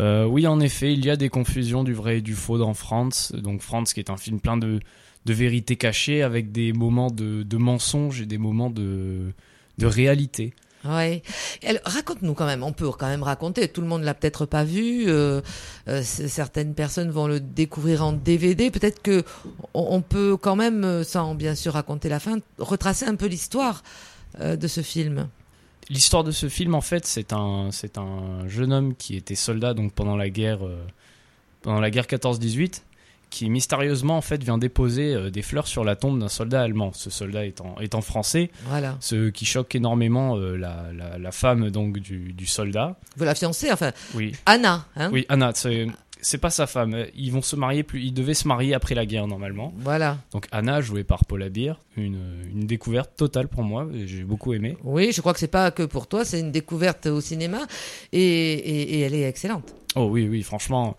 [0.00, 3.34] Oui, en effet, il y a des confusions du vrai et du faux dans Franz.
[3.36, 4.80] Donc Franz, qui est un film plein de,
[5.24, 9.32] de vérités cachées, avec des moments de, de mensonges et des moments de,
[9.78, 10.52] de réalité.
[10.84, 11.22] Ouais.
[11.86, 12.62] Raconte-nous quand même.
[12.62, 13.68] On peut quand même raconter.
[13.68, 15.04] Tout le monde l'a peut-être pas vu.
[15.08, 15.40] euh,
[15.88, 18.70] euh, certaines personnes vont le découvrir en DVD.
[18.70, 19.24] Peut-être que
[19.72, 23.26] on, on peut quand même, euh, sans bien sûr raconter la fin, retracer un peu
[23.26, 23.82] l'histoire
[24.40, 25.28] euh, de ce film.
[25.88, 29.72] L'histoire de ce film, en fait, c'est un, c'est un jeune homme qui était soldat
[29.72, 30.60] donc pendant la guerre,
[31.62, 32.82] pendant la guerre 14-18,
[33.34, 36.92] qui mystérieusement en fait vient déposer euh, des fleurs sur la tombe d'un soldat allemand.
[36.94, 38.96] Ce soldat étant, étant français, Voilà.
[39.00, 42.96] ce qui choque énormément euh, la, la, la femme donc du, du soldat.
[43.16, 44.32] Vous la fiancée, enfin, Oui.
[44.46, 44.86] Anna.
[44.96, 45.86] Hein Oui, Anna, c'est
[46.20, 46.96] c'est pas sa femme.
[47.14, 48.00] Ils vont se marier plus.
[48.02, 49.74] Ils devaient se marier après la guerre normalement.
[49.76, 50.16] Voilà.
[50.32, 52.18] Donc Anna, jouée par Paula Beer, une,
[52.50, 53.86] une découverte totale pour moi.
[54.06, 54.78] J'ai beaucoup aimé.
[54.84, 56.24] Oui, je crois que c'est pas que pour toi.
[56.24, 57.58] C'est une découverte au cinéma
[58.12, 59.74] et, et, et elle est excellente.
[59.96, 60.96] Oh oui, oui, franchement,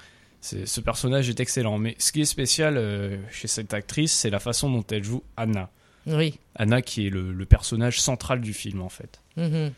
[0.65, 1.77] ce personnage est excellent.
[1.77, 5.23] Mais ce qui est spécial euh, chez cette actrice, c'est la façon dont elle joue
[5.37, 5.69] Anna.
[6.07, 6.39] Oui.
[6.55, 9.21] Anna qui est le, le personnage central du film en fait.
[9.37, 9.71] Mhm.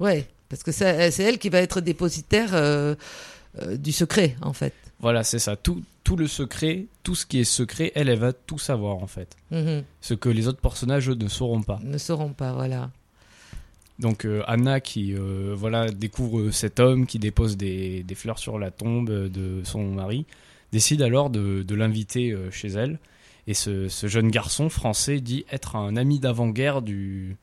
[0.00, 2.96] Ouais, Parce que c'est elle qui va être dépositaire euh,
[3.62, 4.74] euh, du secret, en fait.
[4.98, 5.54] Voilà, c'est ça.
[5.56, 9.06] Tout, tout le secret, tout ce qui est secret, elle, elle va tout savoir en
[9.06, 9.36] fait.
[9.50, 9.84] Mhm.
[10.00, 11.78] Ce que les autres personnages eux, ne sauront pas.
[11.84, 12.90] Ne sauront pas, voilà.
[14.00, 18.58] Donc euh, Anna qui euh, voilà découvre cet homme qui dépose des, des fleurs sur
[18.58, 20.26] la tombe de son mari,
[20.72, 22.98] décide alors de, de l'inviter euh, chez elle.
[23.46, 27.36] Et ce, ce jeune garçon français dit être un ami d'avant-guerre du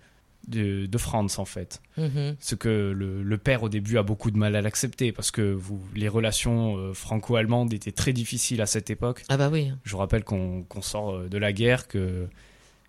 [0.47, 1.81] de, de Franz en fait.
[1.97, 2.35] Mhm.
[2.39, 5.53] Ce que le, le père au début a beaucoup de mal à l'accepter parce que
[5.53, 9.23] vous, les relations euh, franco-allemandes étaient très difficiles à cette époque.
[9.29, 9.71] Ah bah oui.
[9.85, 12.27] Je vous rappelle qu'on sort de la guerre, que,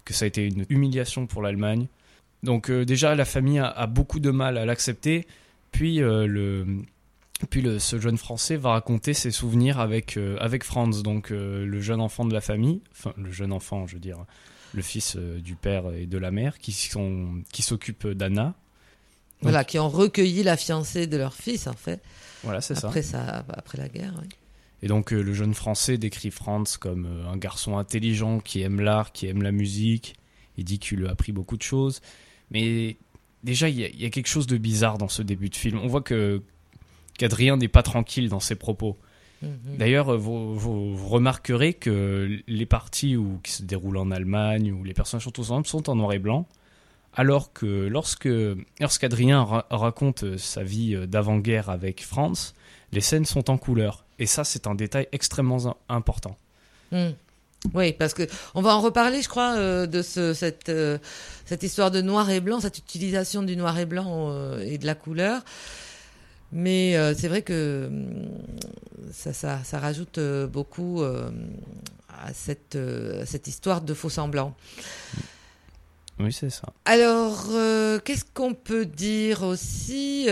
[0.05, 1.87] que ça a été une humiliation pour l'Allemagne.
[2.43, 5.27] Donc euh, déjà, la famille a, a beaucoup de mal à l'accepter.
[5.71, 6.67] Puis, euh, le,
[7.51, 11.81] puis le, ce jeune Français va raconter ses souvenirs avec, euh, avec Franz, donc le
[11.81, 14.19] jeune enfant de la famille, enfin le jeune enfant, je veux dire,
[14.75, 18.55] le fils du père et de la mère, qui sont qui s'occupe d'Anna.
[19.41, 22.01] Voilà, qui ont recueilli la fiancée de leur fils, en fait.
[22.45, 22.87] Voilà, c'est ça.
[22.87, 23.45] Après, ça.
[23.49, 24.29] après la guerre, oui.
[24.85, 29.29] Et donc le jeune Français décrit Franz comme un garçon intelligent qui aime l'art, qui
[29.29, 30.17] aime la musique.
[30.59, 32.01] Il dit qu'il lui a appris beaucoup de choses.
[32.53, 32.97] Mais
[33.45, 35.57] déjà, il y, a- il y a quelque chose de bizarre dans ce début de
[35.57, 35.79] film.
[35.83, 36.43] On voit que
[37.19, 38.97] qu'Adrien n'est pas tranquille dans ses propos.
[39.43, 39.77] Mhm.
[39.79, 44.95] D'ailleurs, euh, vous, remarquerez que les parties où, qui se déroulent en Allemagne, où les
[44.95, 46.47] personnages sont tous ensemble, sont en noir et blanc.
[47.15, 48.29] Alors que lorsque
[48.81, 52.55] lorsqu'Adrien ra- raconte sa vie euh, d'avant-guerre avec Franz,
[52.93, 54.05] les scènes sont en couleur.
[54.19, 56.39] Et ça, c'est un détail extrêmement im- important.
[56.91, 57.11] Hmm.
[57.75, 60.99] Oui, parce que on va en reparler, je crois, euh, de ce, cette, euh,
[61.47, 64.87] cette histoire de noir et blanc, cette utilisation du noir et blanc euh, et de
[64.87, 65.43] la couleur.
[66.55, 68.29] Mais c'est vrai que hum,
[69.11, 70.21] ça, ça, ça rajoute
[70.53, 74.55] beaucoup à cette, à cette histoire de faux semblants.
[76.21, 76.69] Oui, c'est ça.
[76.85, 77.47] Alors,
[78.05, 80.27] qu'est-ce qu'on peut dire aussi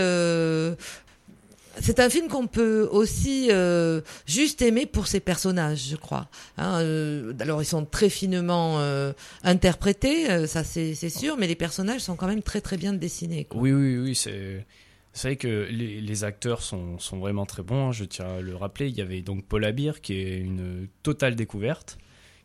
[1.78, 6.28] C'est un film qu'on peut aussi euh, juste aimer pour ses personnages, je crois.
[6.56, 9.12] Hein, euh, alors, ils sont très finement euh,
[9.44, 13.46] interprétés, ça c'est sûr, mais les personnages sont quand même très très bien dessinés.
[13.54, 14.66] Oui, oui, oui, c'est.
[15.12, 18.40] C'est vrai que les, les acteurs sont, sont vraiment très bons, hein, je tiens à
[18.40, 18.86] le rappeler.
[18.86, 21.98] Il y avait donc Paul Abir, qui est une totale découverte,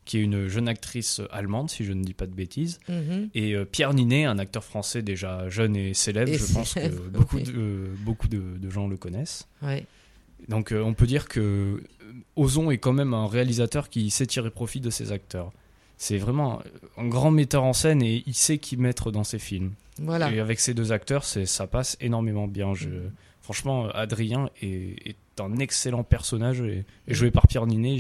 [0.06, 2.80] qui est une jeune actrice allemande, si je ne dis pas de bêtises.
[2.88, 3.30] Mhm.
[3.34, 6.80] Et euh, Pierre Ninet, un acteur français déjà jeune et célèbre, Et je pense que
[6.80, 9.48] célèbre, beaucoup, de, euh, beaucoup de, de gens le connaissent.
[9.62, 9.86] Ouais.
[10.48, 11.84] Donc euh, on peut dire que euh,
[12.36, 15.52] Ozon est quand même un réalisateur qui sait tirer profit de ses acteurs.
[15.98, 16.62] C'est vraiment
[16.98, 19.72] un grand metteur en scène et il sait qui mettre dans ses films.
[19.98, 20.32] Voilà.
[20.32, 22.74] Et avec ces deux acteurs, ça passe énormément bien.
[22.74, 22.90] Je,
[23.42, 27.98] franchement, Adrien est, est un excellent personnage et, et joué par Pierre Ninet,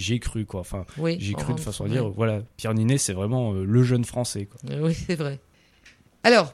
[0.00, 0.60] j'ai cru quoi.
[0.60, 2.12] Enfin, Oui, j'ai cru de façon à dire, ouais.
[2.16, 4.60] voilà, Pierre Ninet, c'est vraiment euh, le jeune français quoi.
[4.70, 5.38] Euh, Oui, c'est vrai.
[6.24, 6.52] Alors,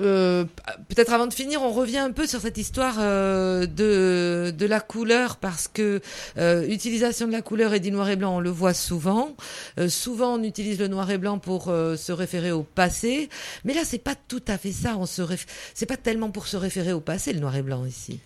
[0.00, 0.44] euh,
[0.88, 4.80] peut-être avant de finir, on revient un peu sur cette histoire euh, de, de la
[4.80, 6.02] couleur parce que
[6.36, 9.34] euh, utilisation de la couleur et du noir et blanc, on le voit souvent.
[9.78, 13.30] Euh, souvent, on utilise le noir et blanc pour euh, se référer au passé,
[13.64, 14.96] mais là, c'est pas tout à fait ça.
[14.98, 15.46] On se réf...
[15.72, 18.20] c'est pas tellement pour se référer au passé le noir et blanc ici.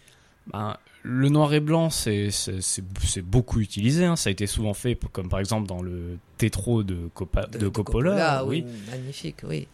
[0.52, 2.30] Ben, le noir et blanc, c'est
[3.22, 4.04] beaucoup utilisé.
[4.04, 4.16] hein.
[4.16, 8.14] Ça a été souvent fait, comme par exemple dans le Tétro de, Coppola.
[8.14, 8.64] Là, oui.
[8.90, 9.66] magnifique, oui.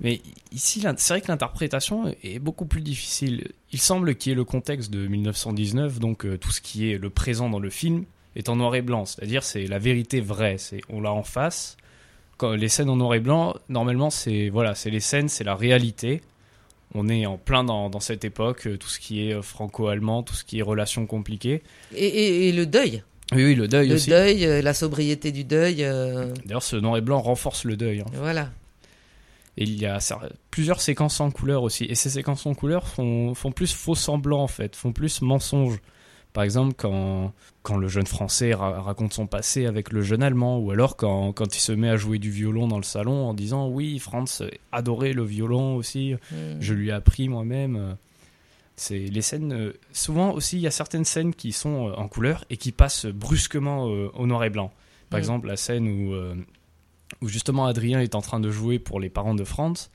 [0.00, 3.48] Mais ici, c'est vrai que l'interprétation est beaucoup plus difficile.
[3.72, 6.96] Il semble qu'il y ait le contexte de 1919, donc euh, tout ce qui est
[6.96, 8.04] le présent dans le film
[8.34, 9.04] est en noir et blanc.
[9.04, 10.56] C'est-à-dire, c'est la vérité vraie.
[10.56, 11.76] C'est on l'a en face.
[12.38, 15.54] Quand les scènes en noir et blanc, normalement, c'est voilà, c'est les scènes, c'est la
[15.54, 16.22] réalité.
[16.94, 20.22] On est en plein dans, dans cette époque, euh, tout ce qui est euh, franco-allemand,
[20.24, 21.62] tout ce qui est relations compliquées.
[21.94, 23.02] Et, et- et le deuil.
[23.32, 24.10] Oui, oui, le deuil le aussi.
[24.10, 25.84] deuil, euh, la sobriété du deuil.
[25.84, 28.00] euh, D'ailleurs, ce noir et blanc renforce le deuil.
[28.00, 28.06] hein.
[28.14, 28.50] Voilà.
[29.56, 30.18] Et il y a ça-
[30.50, 31.84] plusieurs séquences en couleur aussi.
[31.84, 35.78] Et ces séquences en couleur font, font plus faux semblant en fait, font plus mensonge.
[36.32, 40.58] Par exemple, quand, quand le jeune français ra- raconte son passé avec le jeune allemand,
[40.58, 43.34] ou alors quand, quand il se met à jouer du violon dans le salon en
[43.34, 46.36] disant Oui, Franz adorait le violon aussi, Mm.
[46.60, 47.96] je lui ai appris moi-même.
[48.76, 49.72] C'est les scènes.
[49.92, 53.06] Souvent aussi, il y a certaines scènes qui sont euh, en couleur et qui passent
[53.06, 54.72] brusquement euh, au noir et blanc.
[55.10, 55.20] Par Mm.
[55.22, 56.34] exemple, la scène où, euh,
[57.20, 59.90] où justement Adrien est en train de jouer pour les parents de Franz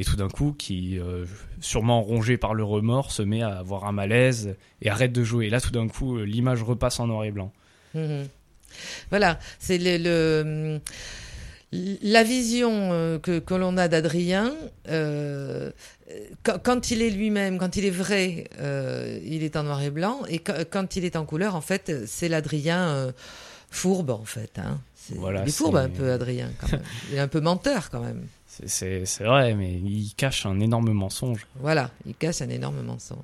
[0.00, 1.26] et tout d'un coup, qui, euh,
[1.60, 5.46] sûrement rongé par le remords, se met à avoir un malaise et arrête de jouer.
[5.46, 7.52] Et là, tout d'un coup, euh, l'image repasse en noir et blanc.
[7.94, 8.26] Mhm.
[9.10, 10.80] Voilà, c'est le, le-
[12.02, 14.52] la vision euh, que, que l'on a d'Adrien.
[14.88, 15.70] euh,
[16.42, 19.90] quand, quand il est lui-même, quand il est vrai, euh, il est en noir et
[19.90, 22.88] blanc, et quand, quand il est en couleur, en fait, c'est l'Adrien.
[22.88, 23.12] euh,
[23.72, 24.58] fourbe en fait.
[24.58, 24.80] Hein.
[25.14, 26.82] Voilà, il est fourbe un peu, Adrien, quand même.
[27.10, 28.26] Il est un peu menteur quand même.
[28.66, 31.46] C'est- vrai, mais il cache un énorme mensonge.
[31.60, 33.18] Voilà, il cache un énorme mensonge.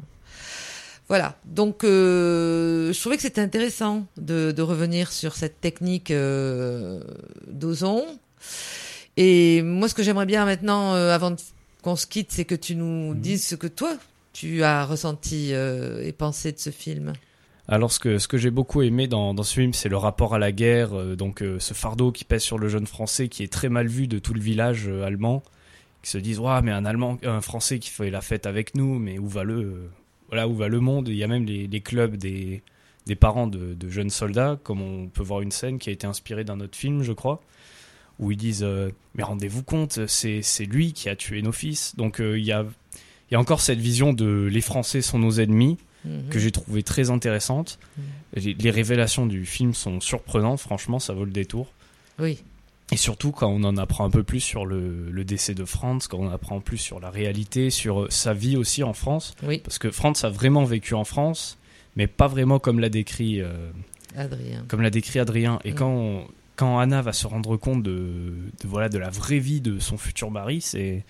[1.09, 7.01] Voilà, donc euh, je trouvais que c'était intéressant de, de revenir sur cette technique euh,
[7.47, 8.05] d'ozon.
[9.16, 11.37] Et moi, ce que j'aimerais bien maintenant, euh, avant
[11.82, 13.97] qu'on se quitte, c'est que tu nous dises ce que toi,
[14.32, 17.12] tu as ressenti et pensé de ce film.
[17.69, 20.39] Alors ce que, ce que j'ai beaucoup aimé dans, ce film, c'est le rapport à
[20.39, 23.53] la guerre, euh, donc euh, ce fardeau qui pèse sur le jeune français qui est
[23.53, 25.43] très mal vu de tout le village euh, allemand,
[26.03, 29.01] qui se disent ouais mais un allemand, un français qui fait la fête avec nous,
[29.01, 29.91] mais où va le,
[30.29, 31.09] voilà où va le monde?
[31.09, 32.62] Il y a même les, clubs des,
[33.19, 36.61] parents de, jeunes soldats, comme on peut voir une scène qui a été inspirée d'un
[36.61, 37.43] autre film, je crois,
[38.21, 38.67] où ils disent
[39.17, 41.97] mais rendez-vous compte, c'est c'est lui qui a tué nos fils.
[41.97, 42.64] Donc il y a
[43.33, 46.28] encore cette vision de les Français sont nos ennemis Mhm.
[46.30, 47.78] que j'ai trouvé très intéressante.
[48.34, 51.72] Les, les révélations du film sont surprenantes, franchement, ça vaut le détour.
[52.18, 52.38] Oui.
[52.92, 56.07] Et surtout quand on en apprend un peu plus sur le, le décès de Franz,
[56.09, 59.34] quand on apprend plus sur la réalité, sur euh, sa vie aussi en France.
[59.42, 59.59] Oui.
[59.59, 61.59] Parce que Franz a vraiment vécu en France,
[61.97, 63.70] mais pas vraiment comme l'a décrit, euh,
[64.16, 64.64] Adrien.
[64.68, 65.59] comme l'a décrit Adrien.
[65.64, 67.90] Et quand, on- quand Anna va se rendre compte de,
[68.62, 71.05] de, voilà, de la vraie vie de son futur mari, c'est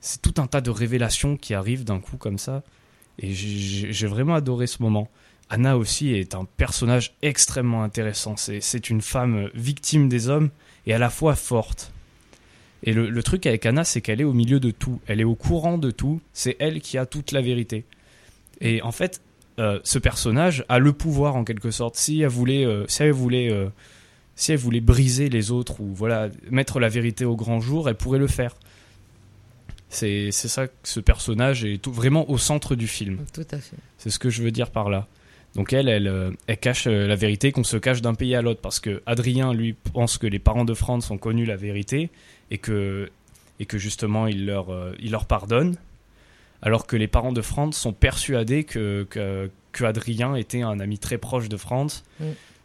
[0.00, 2.62] c'est tout un tas de révélations qui arrivent d'un coup comme ça.
[3.18, 5.08] Et j'ai- vraiment adoré ce moment.
[5.50, 8.34] Anna aussi est un personnage extrêmement intéressant.
[8.36, 10.50] C'est une femme victime des hommes
[10.86, 11.92] et à la fois forte.
[12.82, 15.00] Et le, truc avec Anna, c'est qu'elle est au milieu de tout.
[15.06, 16.20] Elle est au courant de tout.
[16.34, 17.84] C'est elle qui a toute la vérité.
[18.60, 19.22] Et en fait,
[19.58, 21.96] euh, ce personnage a le pouvoir en quelque sorte.
[21.96, 23.68] Si elle voulait, euh, si elle voulait, euh,
[24.36, 27.94] si elle voulait briser les autres ou voilà mettre la vérité au grand jour, elle
[27.94, 28.54] pourrait le faire.
[29.94, 33.18] C'est ça que ce personnage est tout, vraiment au centre du film.
[33.32, 33.76] Tout à fait.
[33.98, 35.06] C'est ce que je veux dire par là.
[35.54, 38.42] Donc elle, elle, euh, elle cache euh, la vérité qu'on se cache d'un pays à
[38.42, 42.10] l'autre parce que Adrien lui pense que les parents de Franz ont connu la vérité
[42.50, 43.08] et que
[43.60, 45.76] et que justement il leur euh, il leur pardonne
[46.60, 50.98] alors que les parents de Franz sont persuadés que que, que Adrien était un ami
[50.98, 52.02] très proche de Franz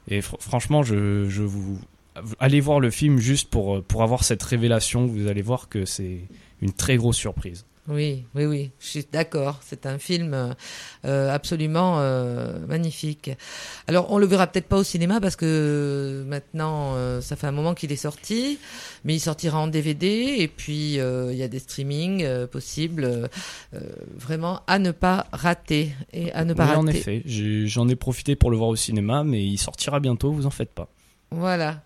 [0.10, 1.80] et fr- franchement je, je vous
[2.40, 6.22] allez voir le film juste pour pour avoir cette révélation vous allez voir que c'est
[6.62, 7.66] une très grosse surprise.
[7.88, 9.62] Oui, oui, oui, je suis d'accord.
[9.66, 10.56] C'est un film
[11.06, 13.32] euh, absolument euh, magnifique.
[13.88, 17.52] Alors, on le verra peut-être pas au cinéma parce que maintenant, euh, ça fait un
[17.52, 18.60] moment qu'il est sorti,
[19.06, 23.28] mais il sortira en DVD et puis il y a des streamings possibles.
[24.18, 26.80] vraiment à ne pas rater et à ne pas Oui, rater.
[26.82, 30.46] en effet, j'en ai profité pour le voir au cinéma, mais il sortira bientôt, vous
[30.46, 30.90] en faites pas.
[31.32, 31.82] Voilà.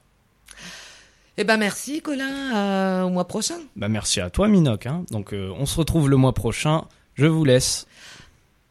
[1.37, 2.29] Eh ben merci, Colin.
[2.55, 3.55] euh, au mois prochain.
[3.75, 4.85] Bah merci à toi, Minoc.
[4.85, 5.03] hein.
[5.11, 6.85] Donc euh, on se retrouve le mois prochain.
[7.15, 7.87] Je vous laisse.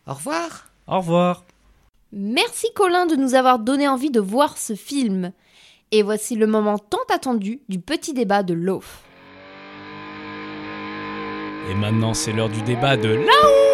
[0.07, 0.67] Au revoir.
[0.87, 1.45] Au revoir.
[2.13, 5.33] Merci Colin de nous avoir donné envie de voir ce film.
[5.91, 9.01] Et voici le moment tant attendu du petit débat de l'off.
[11.71, 13.72] Et maintenant, c'est l'heure du débat de là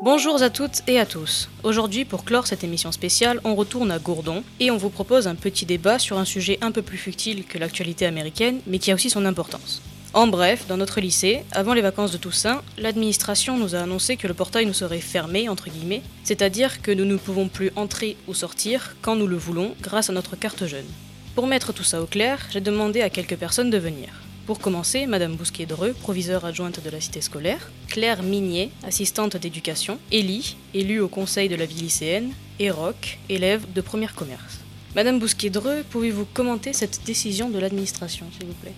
[0.00, 1.48] Bonjour à toutes et à tous.
[1.64, 5.34] Aujourd'hui, pour clore cette émission spéciale, on retourne à Gourdon et on vous propose un
[5.34, 8.94] petit débat sur un sujet un peu plus futile que l'actualité américaine, mais qui a
[8.94, 9.82] aussi son importance.
[10.14, 14.28] En bref, dans notre lycée, avant les vacances de Toussaint, l'administration nous a annoncé que
[14.28, 18.34] le portail nous serait fermé, entre guillemets, c'est-à-dire que nous ne pouvons plus entrer ou
[18.34, 20.86] sortir quand nous le voulons grâce à notre carte jeune.
[21.34, 24.10] Pour mettre tout ça au clair, j'ai demandé à quelques personnes de venir.
[24.48, 30.56] Pour commencer, Madame Bousquet-Dreux, proviseure adjointe de la cité scolaire, Claire Mignet, assistante d'éducation, Élie,
[30.72, 34.60] élue au conseil de la vie lycéenne, et Roch, élève de première commerce.
[34.96, 38.72] Madame Bousquet-Dreux, pouvez-vous commenter cette décision de l'administration, s'il vous plaît?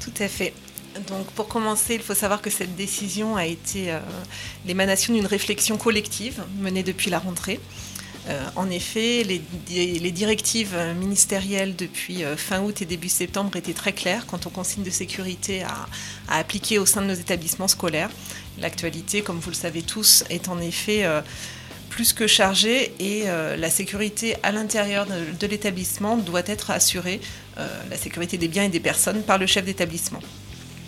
[0.00, 0.52] Tout à fait.
[1.08, 4.00] Donc pour commencer, il faut savoir que cette décision a été euh,
[4.66, 7.58] l'émanation d'une réflexion collective menée depuis la rentrée.
[8.28, 13.54] Euh, en effet, les, di- les directives ministérielles depuis euh, fin août et début septembre
[13.56, 15.86] étaient très claires quant aux consignes de sécurité à,
[16.28, 18.10] appliquer au sein de nos établissements scolaires.
[18.58, 21.20] L'actualité, comme vous le savez tous, est en effet euh,
[21.90, 23.24] plus que chargée et
[23.56, 27.20] la sécurité à l'intérieur de, de l'établissement doit être assurée,
[27.56, 30.18] la sécurité des biens et des personnes, par le chef d'établissement.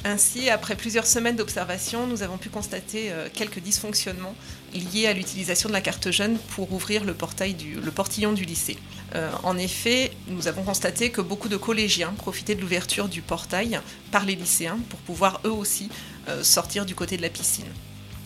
[0.05, 4.34] Ainsi, après plusieurs semaines d'observation, nous avons pu constater quelques dysfonctionnements
[4.77, 8.45] liés à l'utilisation de la carte jeune pour ouvrir le, portail du, le portillon du
[8.45, 8.77] lycée.
[9.14, 13.81] Euh, en effet, nous avons constaté que beaucoup de collégiens profitaient de l'ouverture du portail
[14.11, 15.91] par les lycéens pour pouvoir eux aussi
[16.29, 17.66] euh, sortir du côté de la piscine.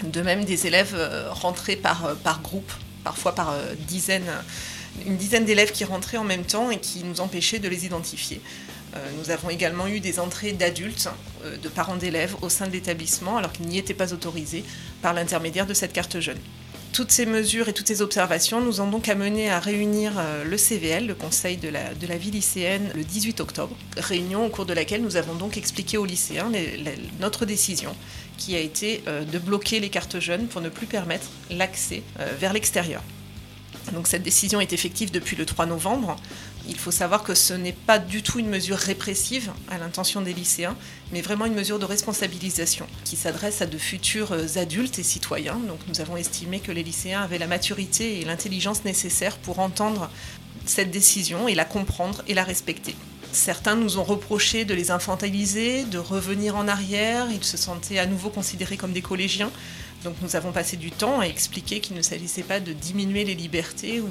[0.02, 2.72] De même, des élèves euh, rentraient par, par groupe,
[3.04, 3.54] parfois par
[3.86, 4.30] dizaines,
[5.06, 8.40] une dizaine d'élèves qui rentraient en même temps et qui nous empêchaient de les identifier.
[9.18, 11.08] Nous avons également eu des entrées d'adultes,
[11.62, 14.64] de parents d'élèves au sein de l'établissement, alors qu'ils n'y étaient pas autorisés
[15.02, 16.38] par l'intermédiaire de cette carte jeune.
[16.92, 20.56] Toutes ces mesures et toutes ces observations nous ont donc amené à réunir euh, le
[20.56, 23.76] CVL, le Conseil de la, de la vie lycéenne, le 18 octobre.
[23.96, 26.50] Réunion au cours de laquelle nous avons donc expliqué aux lycéens
[27.20, 27.94] notre décision
[28.38, 32.28] qui a été euh, de bloquer les cartes jeunes pour ne plus permettre l'accès euh,
[32.40, 33.02] vers l'extérieur.
[33.92, 36.16] Donc cette décision est effective depuis le 3 novembre.
[36.68, 40.32] Il faut savoir que ce n'est pas du tout une mesure répressive à l'intention des
[40.32, 40.76] lycéens,
[41.12, 45.58] mais vraiment une mesure de responsabilisation qui s'adresse à de futurs euh, adultes et citoyens.
[45.66, 50.10] Donc nous avons estimé que les lycéens avaient la maturité et l'intelligence nécessaires pour entendre
[50.66, 52.94] cette décision et la comprendre et la respecter.
[53.32, 58.06] Certains nous ont reproché de les infantiliser, de revenir en arrière, ils se sentaient à
[58.06, 59.50] nouveau considérés comme des collégiens.
[60.04, 63.34] Donc nous avons passé du temps à expliquer qu'il ne s'agissait pas de diminuer les
[63.34, 64.08] libertés ou,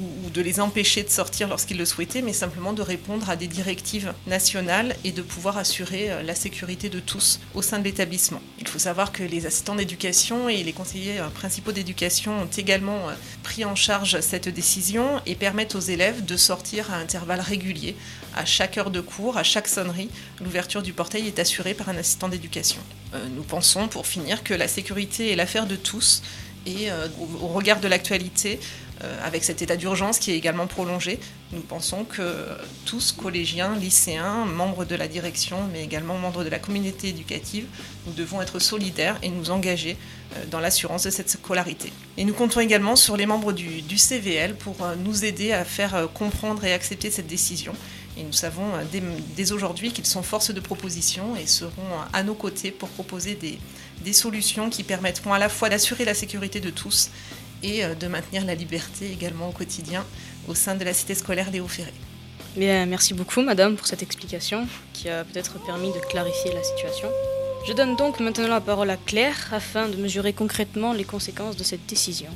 [0.00, 3.46] ou- de les empêcher de sortir lorsqu'ils le souhaitaient, mais simplement de répondre à des
[3.46, 8.40] directives nationales et de pouvoir assurer euh, la sécurité de tous au sein de l'établissement.
[8.58, 13.08] Il faut savoir que les assistants d'éducation et les conseillers euh, principaux d'éducation ont également
[13.08, 13.12] euh,
[13.42, 17.96] pris en charge cette décision et permettent aux élèves de sortir à intervalles réguliers.
[18.34, 20.08] À chaque heure de cours, à chaque sonnerie,
[20.40, 22.80] l'ouverture du portail est assurée par un assistant d'éducation.
[23.36, 26.22] Nous pensons, pour finir, que la sécurité est l'affaire de tous
[26.64, 26.88] et
[27.42, 28.58] au, regard de l'actualité,
[29.22, 31.18] avec cet état d'urgence qui est également prolongé,
[31.52, 32.46] nous pensons que
[32.86, 37.66] tous, collégiens, lycéens, membres de la direction, mais également membres de la communauté éducative,
[38.06, 39.96] nous devons être solidaires et nous engager
[40.36, 41.92] euh, dans l'assurance de cette scolarité.
[42.16, 45.94] Et nous comptons également sur les membres du, CVL pour euh, nous aider à faire
[45.94, 47.74] euh, comprendre et accepter cette décision.
[48.18, 49.00] Et nous savons euh,
[49.36, 53.38] dès, aujourd'hui qu'ils sont force de proposition et seront euh, à nos côtés pour proposer
[54.04, 57.10] des solutions qui permettront à la fois d'assurer la sécurité de tous
[57.62, 60.04] et euh, de maintenir la liberté également au quotidien
[60.48, 61.92] au sein de la cité scolaire Léo Ferré.
[62.56, 67.08] Bien, merci beaucoup, madame, pour cette explication qui a peut-être permis de clarifier la situation.
[67.66, 71.62] Je donne donc maintenant la parole à Claire afin de mesurer concrètement les conséquences de
[71.62, 72.30] cette décision.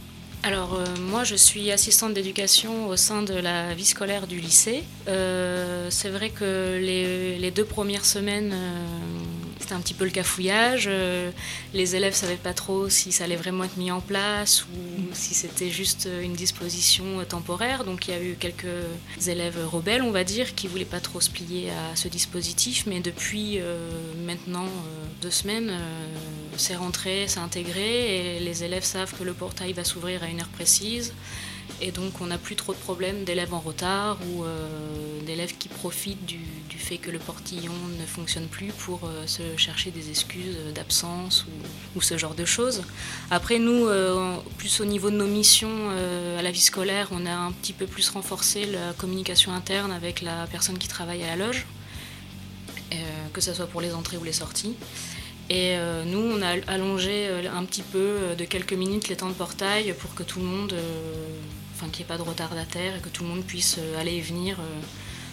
[0.47, 4.85] Alors euh, moi je suis assistante d'éducation au sein de la vie scolaire du lycée.
[5.09, 10.11] Euh, c'est vrai que les, les deux premières semaines euh, c'était un petit peu le
[10.11, 10.87] cafouillage.
[10.89, 11.31] Euh,
[11.75, 15.35] les élèves savaient pas trop si ça allait vraiment être mis en place ou si
[15.35, 17.85] c'était juste une disposition euh, temporaire.
[17.85, 18.67] Donc il y a eu quelques
[19.27, 22.85] élèves rebelles on va dire qui voulaient pas trop se plier à ce dispositif.
[22.87, 23.91] Mais depuis euh,
[24.25, 26.07] maintenant euh, deux semaines euh,
[26.57, 30.41] c'est rentré, c'est intégré et les élèves savent que le portail va s'ouvrir à une
[30.41, 31.13] heure précise.
[31.83, 35.68] Et donc on n'a plus trop de problèmes d'élèves en retard ou euh, d'élèves qui
[35.68, 36.41] profitent du,
[36.79, 41.45] fait que le portillon ne fonctionne plus pour euh, se chercher des excuses d'absence
[41.97, 42.85] ou, ce genre de choses.
[43.31, 45.91] Après nous, euh, plus au niveau de nos missions
[46.39, 50.20] à la vie scolaire, on a un petit peu plus renforcé la communication interne avec
[50.22, 51.66] la personne qui travaille à la loge,
[53.33, 54.77] que ce soit pour les entrées ou les sorties.
[55.51, 59.93] Et nous, on a allongé un petit peu de quelques minutes les temps de portail
[59.99, 60.74] pour que tout le monde,
[61.77, 64.14] enfin qu'il n'y ait pas de retardataire et que tout le monde puisse euh, aller
[64.14, 64.81] et venir euh,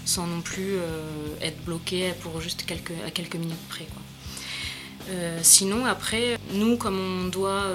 [0.06, 1.08] sans non plus euh,
[1.41, 3.86] être bloqué pour juste quelques, à quelques minutes près.
[3.86, 4.02] Quoi.
[5.41, 7.66] Sinon, après, nous, comme on doit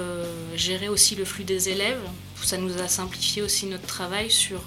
[0.55, 2.01] gérer aussi le flux des élèves,
[2.41, 4.63] ça nous a simplifié aussi notre travail sur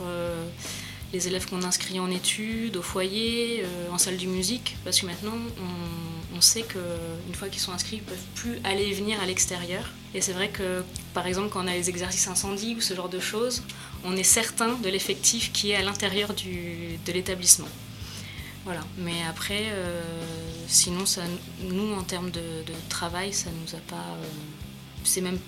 [1.12, 5.34] les élèves qu'on inscrit en études, au foyer, en salle de musique, parce que maintenant,
[5.58, 9.20] on, on sait qu'une fois qu'ils sont inscrits, ils ne peuvent plus aller et venir
[9.20, 9.90] à l'extérieur.
[10.14, 10.82] Et c'est vrai que,
[11.14, 13.62] par exemple, quand on a les exercices incendie ou ce genre de choses,
[14.04, 17.68] on est certain de l'effectif qui est à l'intérieur du- de l'établissement.
[18.64, 20.00] Voilà, mais après, euh,
[20.68, 21.22] sinon, ça,
[21.64, 22.40] nous, en termes de,
[22.88, 23.96] travail, ça nous a pas.
[23.96, 24.24] euh,
[25.04, 25.38] c'est même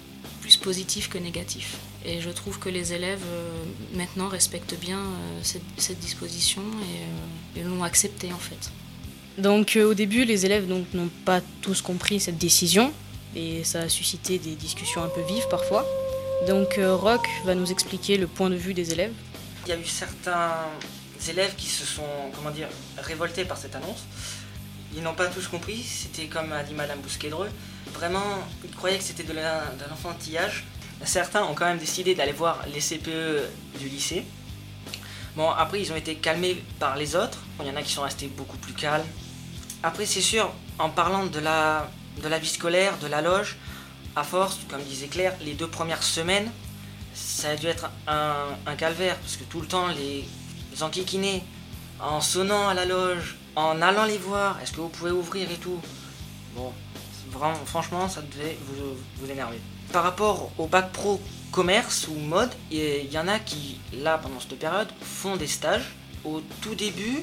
[0.40, 1.76] plus positif que négatif.
[2.04, 3.50] Et je trouve que les élèves, euh,
[3.94, 5.00] maintenant, respectent bien
[5.42, 6.62] cette, disposition
[7.56, 8.70] et, l'ont acceptée, en fait.
[9.38, 12.92] Donc au début, les élèves donc, n'ont pas tous compris cette décision
[13.34, 15.84] et ça a suscité des discussions un peu vives parfois.
[16.46, 19.12] Donc euh, Rock va nous expliquer le point de vue des élèves.
[19.66, 20.52] Il y a eu certains
[21.28, 22.02] élèves qui se sont,
[22.34, 22.68] comment dire,
[22.98, 24.04] révoltés par cette annonce.
[24.94, 27.48] Ils n'ont pas tous compris, c'était comme a dit Madame Bousquedreux.
[27.94, 28.22] Vraiment,
[28.62, 30.64] ils croyaient que c'était de la- de l'enfantillage.
[31.04, 33.48] Certains ont quand même décidé d'aller voir les CPE
[33.80, 34.24] du lycée.
[35.34, 37.38] Bon, après, ils ont été calmés par les autres.
[37.60, 39.04] Il y en a qui sont restés beaucoup plus calmes.
[39.82, 41.90] Après, c'est sûr, en parlant de la,
[42.22, 43.56] de la vie scolaire, de la loge,
[44.16, 46.50] à force, comme disait Claire, les deux premières semaines,
[47.14, 50.24] ça a dû être un, calvaire, parce que tout le temps, les,
[50.82, 51.44] enquiquinés,
[52.00, 55.56] en sonnant à la loge, en allant les voir, est-ce que vous pouvez ouvrir et
[55.56, 55.80] tout?
[56.56, 56.72] Bon,
[57.30, 59.60] vraiment, franchement, ça devait vous, vous énerver.
[59.92, 61.20] Par rapport au bac pro
[61.52, 65.94] commerce ou mode, il y en a qui, là, pendant cette période, font des stages.
[66.24, 67.22] Au tout début,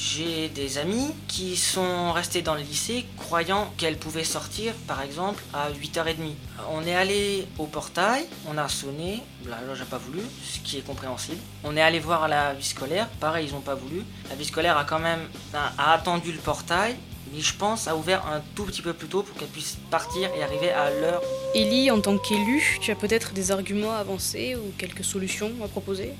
[0.00, 5.42] j'ai des amis qui sont restés dans le lycée croyant qu'elles pouvaient sortir par exemple
[5.52, 6.32] à 8h30.
[6.72, 10.78] On est allé au portail, on a sonné, la loge n'a pas voulu, ce qui
[10.78, 11.40] est compréhensible.
[11.64, 14.02] On est allé voir la vie scolaire, pareil ils n'ont pas voulu.
[14.30, 15.28] La vie scolaire a quand même
[15.76, 16.96] attendu le portail,
[17.34, 20.30] mais je pense a ouvert un tout petit peu plus tôt pour qu'elle puisse partir
[20.34, 21.22] et arriver à l'heure.
[21.54, 25.68] Ellie, en tant qu'élu, tu as peut-être des arguments à avancer ou quelques solutions à
[25.68, 26.14] proposer?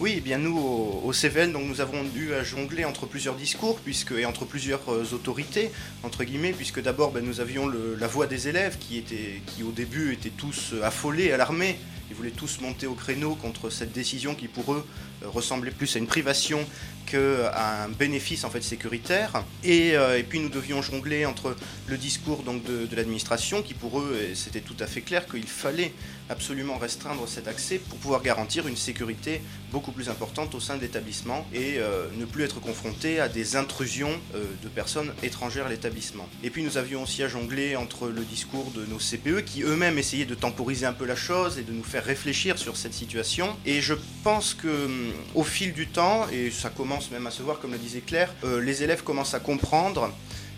[0.00, 0.58] Oui, eh bien nous
[1.04, 3.78] au, CVN, donc nous avons eu à jongler entre plusieurs discours
[4.18, 5.70] et entre plusieurs euh, autorités,
[6.02, 10.12] entre guillemets, puisque d'abord ben, nous avions la voix des élèves qui, qui au début
[10.12, 11.78] étaient tous euh, affolés, alarmés.
[12.10, 15.96] Ils voulaient tous monter au créneau contre cette décision qui pour eux euh, ressemblait plus
[15.96, 16.64] à une privation
[17.06, 19.44] qu'à un bénéfice en fait sécuritaire.
[19.62, 21.56] Et, euh, et puis nous devions jongler entre
[21.86, 25.92] le discours donc de, l'administration qui pour eux c'était tout à fait clair qu'il fallait
[26.30, 30.80] absolument restreindre cet accès pour pouvoir garantir une sécurité beaucoup plus importante au sein de
[30.80, 35.68] l'établissement et euh, ne plus être confronté à des intrusions euh, de personnes étrangères à
[35.68, 36.26] l'établissement.
[36.42, 39.98] Et puis nous avions aussi à jongler entre le discours de nos CPE qui eux-mêmes
[39.98, 43.56] essayaient de temporiser un peu la chose et de nous faire réfléchir sur cette situation.
[43.66, 47.42] Et je pense que hum, au fil du temps, et ça commence même à se
[47.42, 50.12] voir comme le disait Claire, euh, les élèves commencent à comprendre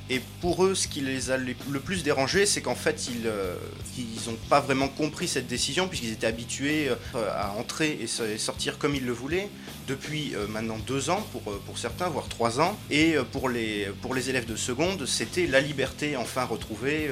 [0.08, 4.36] et pour eux, ce qui les a le plus dérangé, c'est qu'en fait, ils n'ont
[4.48, 8.78] pas vraiment compris cette décision, puisqu'ils étaient habitués euh, à entrer et, so- et sortir
[8.78, 9.48] comme ils le voulaient,
[9.88, 12.78] depuis euh, maintenant deux ans pour, euh, pour certains, voire trois ans.
[12.88, 17.10] Et euh, pour les, pour les élèves de seconde, c'était la liberté enfin retrouvée.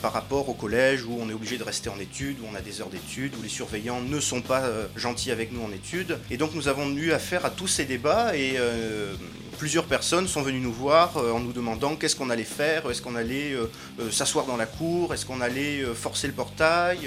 [0.00, 2.60] Par rapport au collège où on est obligé de rester en études, où on a
[2.60, 6.18] des heures d'études, où les surveillants ne sont pas euh, gentils avec nous en études.
[6.30, 9.14] Et donc nous avons eu affaire à tous ces débats et euh,
[9.60, 13.02] plusieurs personnes sont venues nous voir euh, en nous demandant qu'est-ce qu'on allait faire, est-ce
[13.02, 13.66] qu'on allait euh,
[14.00, 17.00] euh, s'asseoir dans la cour, est-ce qu'on allait forcer le portail.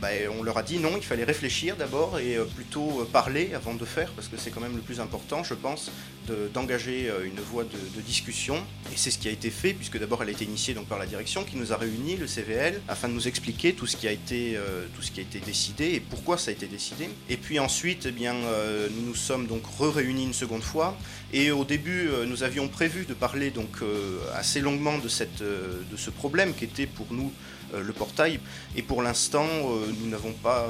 [0.00, 3.84] bah, on leur a dit non, il fallait réfléchir d'abord et plutôt parler avant de
[3.84, 5.90] faire, parce que c'est quand même le plus important, je pense,
[6.28, 8.56] de- d'engager une voie de, discussion.
[8.92, 10.98] Et c'est ce qui a été fait, puisque d'abord elle a été initiée donc, par
[10.98, 14.08] la direction qui nous a réunis, le CVL, afin de nous expliquer tout ce qui
[14.08, 14.58] a été,
[14.96, 17.10] tout ce qui a été décidé et pourquoi ça a été décidé.
[17.28, 18.34] Et puis ensuite, eh bien,
[18.96, 20.96] nous nous sommes donc re-réunis une seconde fois.
[21.34, 24.98] Et au début, euh, nous avions prévu de parler donc euh, assez longuement
[25.40, 27.32] euh, de ce problème qui était pour nous
[27.74, 28.38] le portail.
[28.76, 29.46] Et pour l'instant,
[30.02, 30.68] nous n'avons pas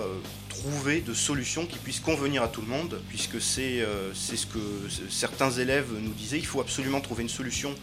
[0.48, 3.84] trouvé de solution qui puisse convenir à tout le monde, puisque c'est
[4.14, 4.60] ce que
[5.10, 6.38] certains élèves nous disaient.
[6.38, 7.74] Il faut absolument trouver une solution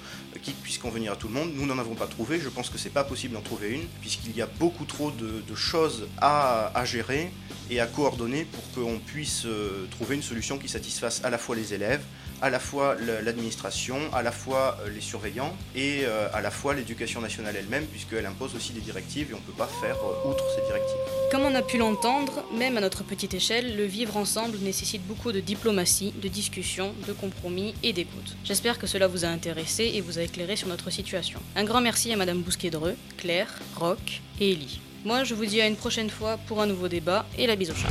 [0.41, 1.51] qui puisse convenir à tout le monde.
[1.53, 2.39] Nous n'en avons pas trouvé.
[2.39, 5.43] Je pense que c'est pas possible d'en trouver une, puisqu'il y a beaucoup trop de,
[5.53, 7.29] choses à, à gérer
[7.69, 9.45] et à coordonner pour qu'on puisse
[9.91, 12.05] trouver une solution qui satisfasse à la fois les élèves,
[12.41, 16.73] à la fois l'administration, à la fois euh, les surveillants et euh, à la fois
[16.73, 20.29] l'éducation nationale elle-même, puisqu'elle impose aussi des directives et on ne peut pas faire euh,
[20.29, 20.97] outre ces directives.
[21.31, 25.31] Comme on a pu l'entendre, même à notre petite échelle, le vivre ensemble nécessite beaucoup
[25.31, 28.35] de diplomatie, de discussion, de compromis et d'écoute.
[28.43, 31.39] J'espère que cela vous a intéressé et vous a éclairé sur notre situation.
[31.55, 34.79] Un grand merci à Madame Bousquet-Dreux, Claire, Roch et Ellie.
[35.05, 37.71] Moi, je vous dis à une prochaine fois pour un nouveau débat et la bise
[37.71, 37.89] au chat.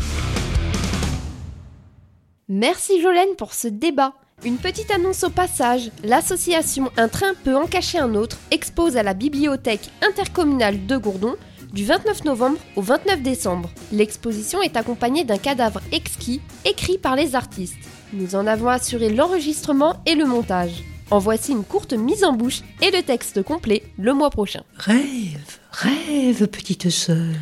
[2.49, 4.14] Merci Jolène pour ce débat.
[4.45, 9.03] Une petite annonce au passage, l'association Un train peut en cacher un autre expose à
[9.03, 11.34] la bibliothèque intercommunale de Gourdon
[11.72, 13.68] du 29 novembre au 29 décembre.
[13.93, 17.76] L'exposition est accompagnée d'un cadavre exquis écrit par les artistes.
[18.12, 20.84] Nous en avons assuré l'enregistrement et le montage.
[21.11, 24.62] En voici une courte mise en bouche et le texte complet le mois prochain.
[24.76, 27.34] Rêve, rêve, petite sœur,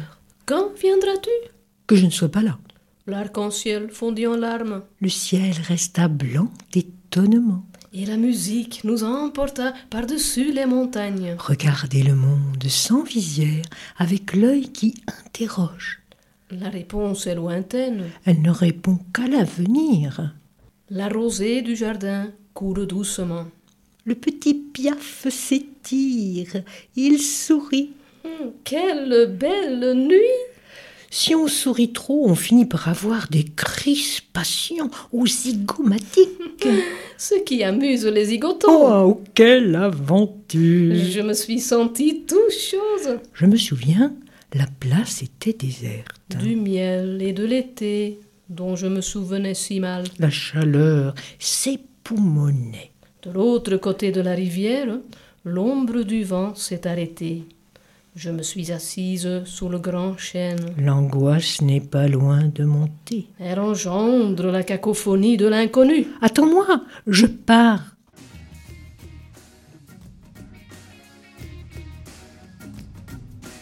[0.46, 1.30] Quand viendras-tu?
[1.86, 2.58] Que je ne sois pas là.
[3.06, 7.64] L'arc-en-ciel fondit en larmes, Le ciel resta blanc d'étonnement.
[7.92, 11.36] et la musique nous emporta par-dessus les montagnes.
[11.38, 13.64] Regardez le monde sans visière,
[13.96, 14.94] avec l'œil qui
[15.24, 16.00] interroge.
[16.50, 18.04] La réponse est lointaine.
[18.24, 20.34] Elle ne répond qu'à l'avenir.
[20.90, 23.46] La rosée du jardin court doucement.
[24.04, 26.62] Le petit piaf s'étire,
[26.96, 27.90] il sourit.
[28.24, 30.40] Hum, Quelle belle nuit
[31.10, 36.66] Si on sourit trop, on finit par avoir des crispations ou zygomatiques.
[37.18, 39.06] Ce qui amuse les zigotons.
[39.08, 43.18] Oh, quelle aventure Je me suis sentie tout chose.
[43.32, 44.14] Je me souviens,
[44.54, 46.36] la place était déserte.
[46.40, 50.04] Du miel et de l'été, dont je me souvenais si mal.
[50.18, 52.92] La chaleur s'époumonait.
[53.22, 54.98] De l'autre côté de la rivière,
[55.44, 57.44] l'ombre du vent s'est arrêtée.
[58.16, 60.74] Je me suis assise sous le grand chêne.
[60.78, 63.28] L'angoisse n'est pas loin de monter.
[63.38, 66.06] Elle engendre la cacophonie de l'inconnu.
[66.22, 66.66] Attends-moi,
[67.06, 67.96] je pars.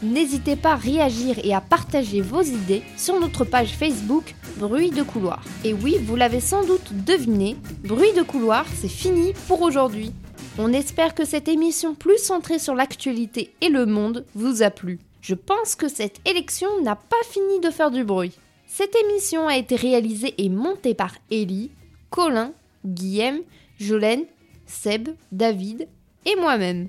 [0.05, 5.03] n'hésitez pas à réagir et à partager vos idées sur notre page Facebook Bruit de
[5.03, 5.43] couloir.
[5.65, 10.13] Et oui, vous l'avez sans doute deviné, Bruit de couloir, c'est fini pour aujourd'hui.
[10.57, 15.01] On espère que cette émission plus centrée sur l'actualité et le monde vous a plu.
[15.21, 18.39] Je pense que cette élection n'a pas fini de faire du bruit.
[18.69, 21.73] Cette émission a été réalisée et montée par Ellie,
[22.11, 22.53] Colin,
[22.87, 23.41] Guillaume,
[23.81, 24.27] Jolène,
[24.67, 25.89] Seb, David
[26.25, 26.89] et moi-même.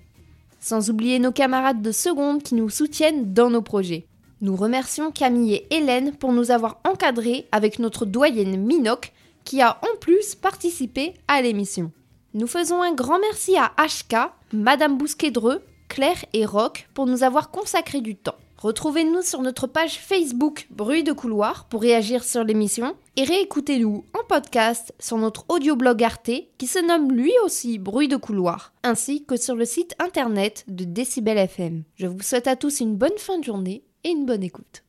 [0.59, 4.05] Sans oublier nos camarades de seconde qui nous soutiennent dans nos projets.
[4.41, 9.11] Nous remercions Camille et Hélène pour nous avoir encadrés avec notre doyenne Minoc
[9.43, 11.91] qui a en plus participé à l'émission.
[12.35, 17.49] Nous faisons un grand merci à HK, Madame Bousquet-Dreux, Claire et Rock pour nous avoir
[17.49, 18.35] consacré du temps.
[18.57, 24.25] Retrouvez-nous sur notre page Facebook Bruit de couloir pour réagir sur l'émission et réécoutez-nous en
[24.27, 29.37] podcast sur notre audioblog Arte qui se nomme lui aussi Bruit de couloir, ainsi que
[29.37, 31.83] sur le site internet de Décibel FM.
[31.95, 34.83] Je vous souhaite à tous une bonne fin de journée et une bonne écoute.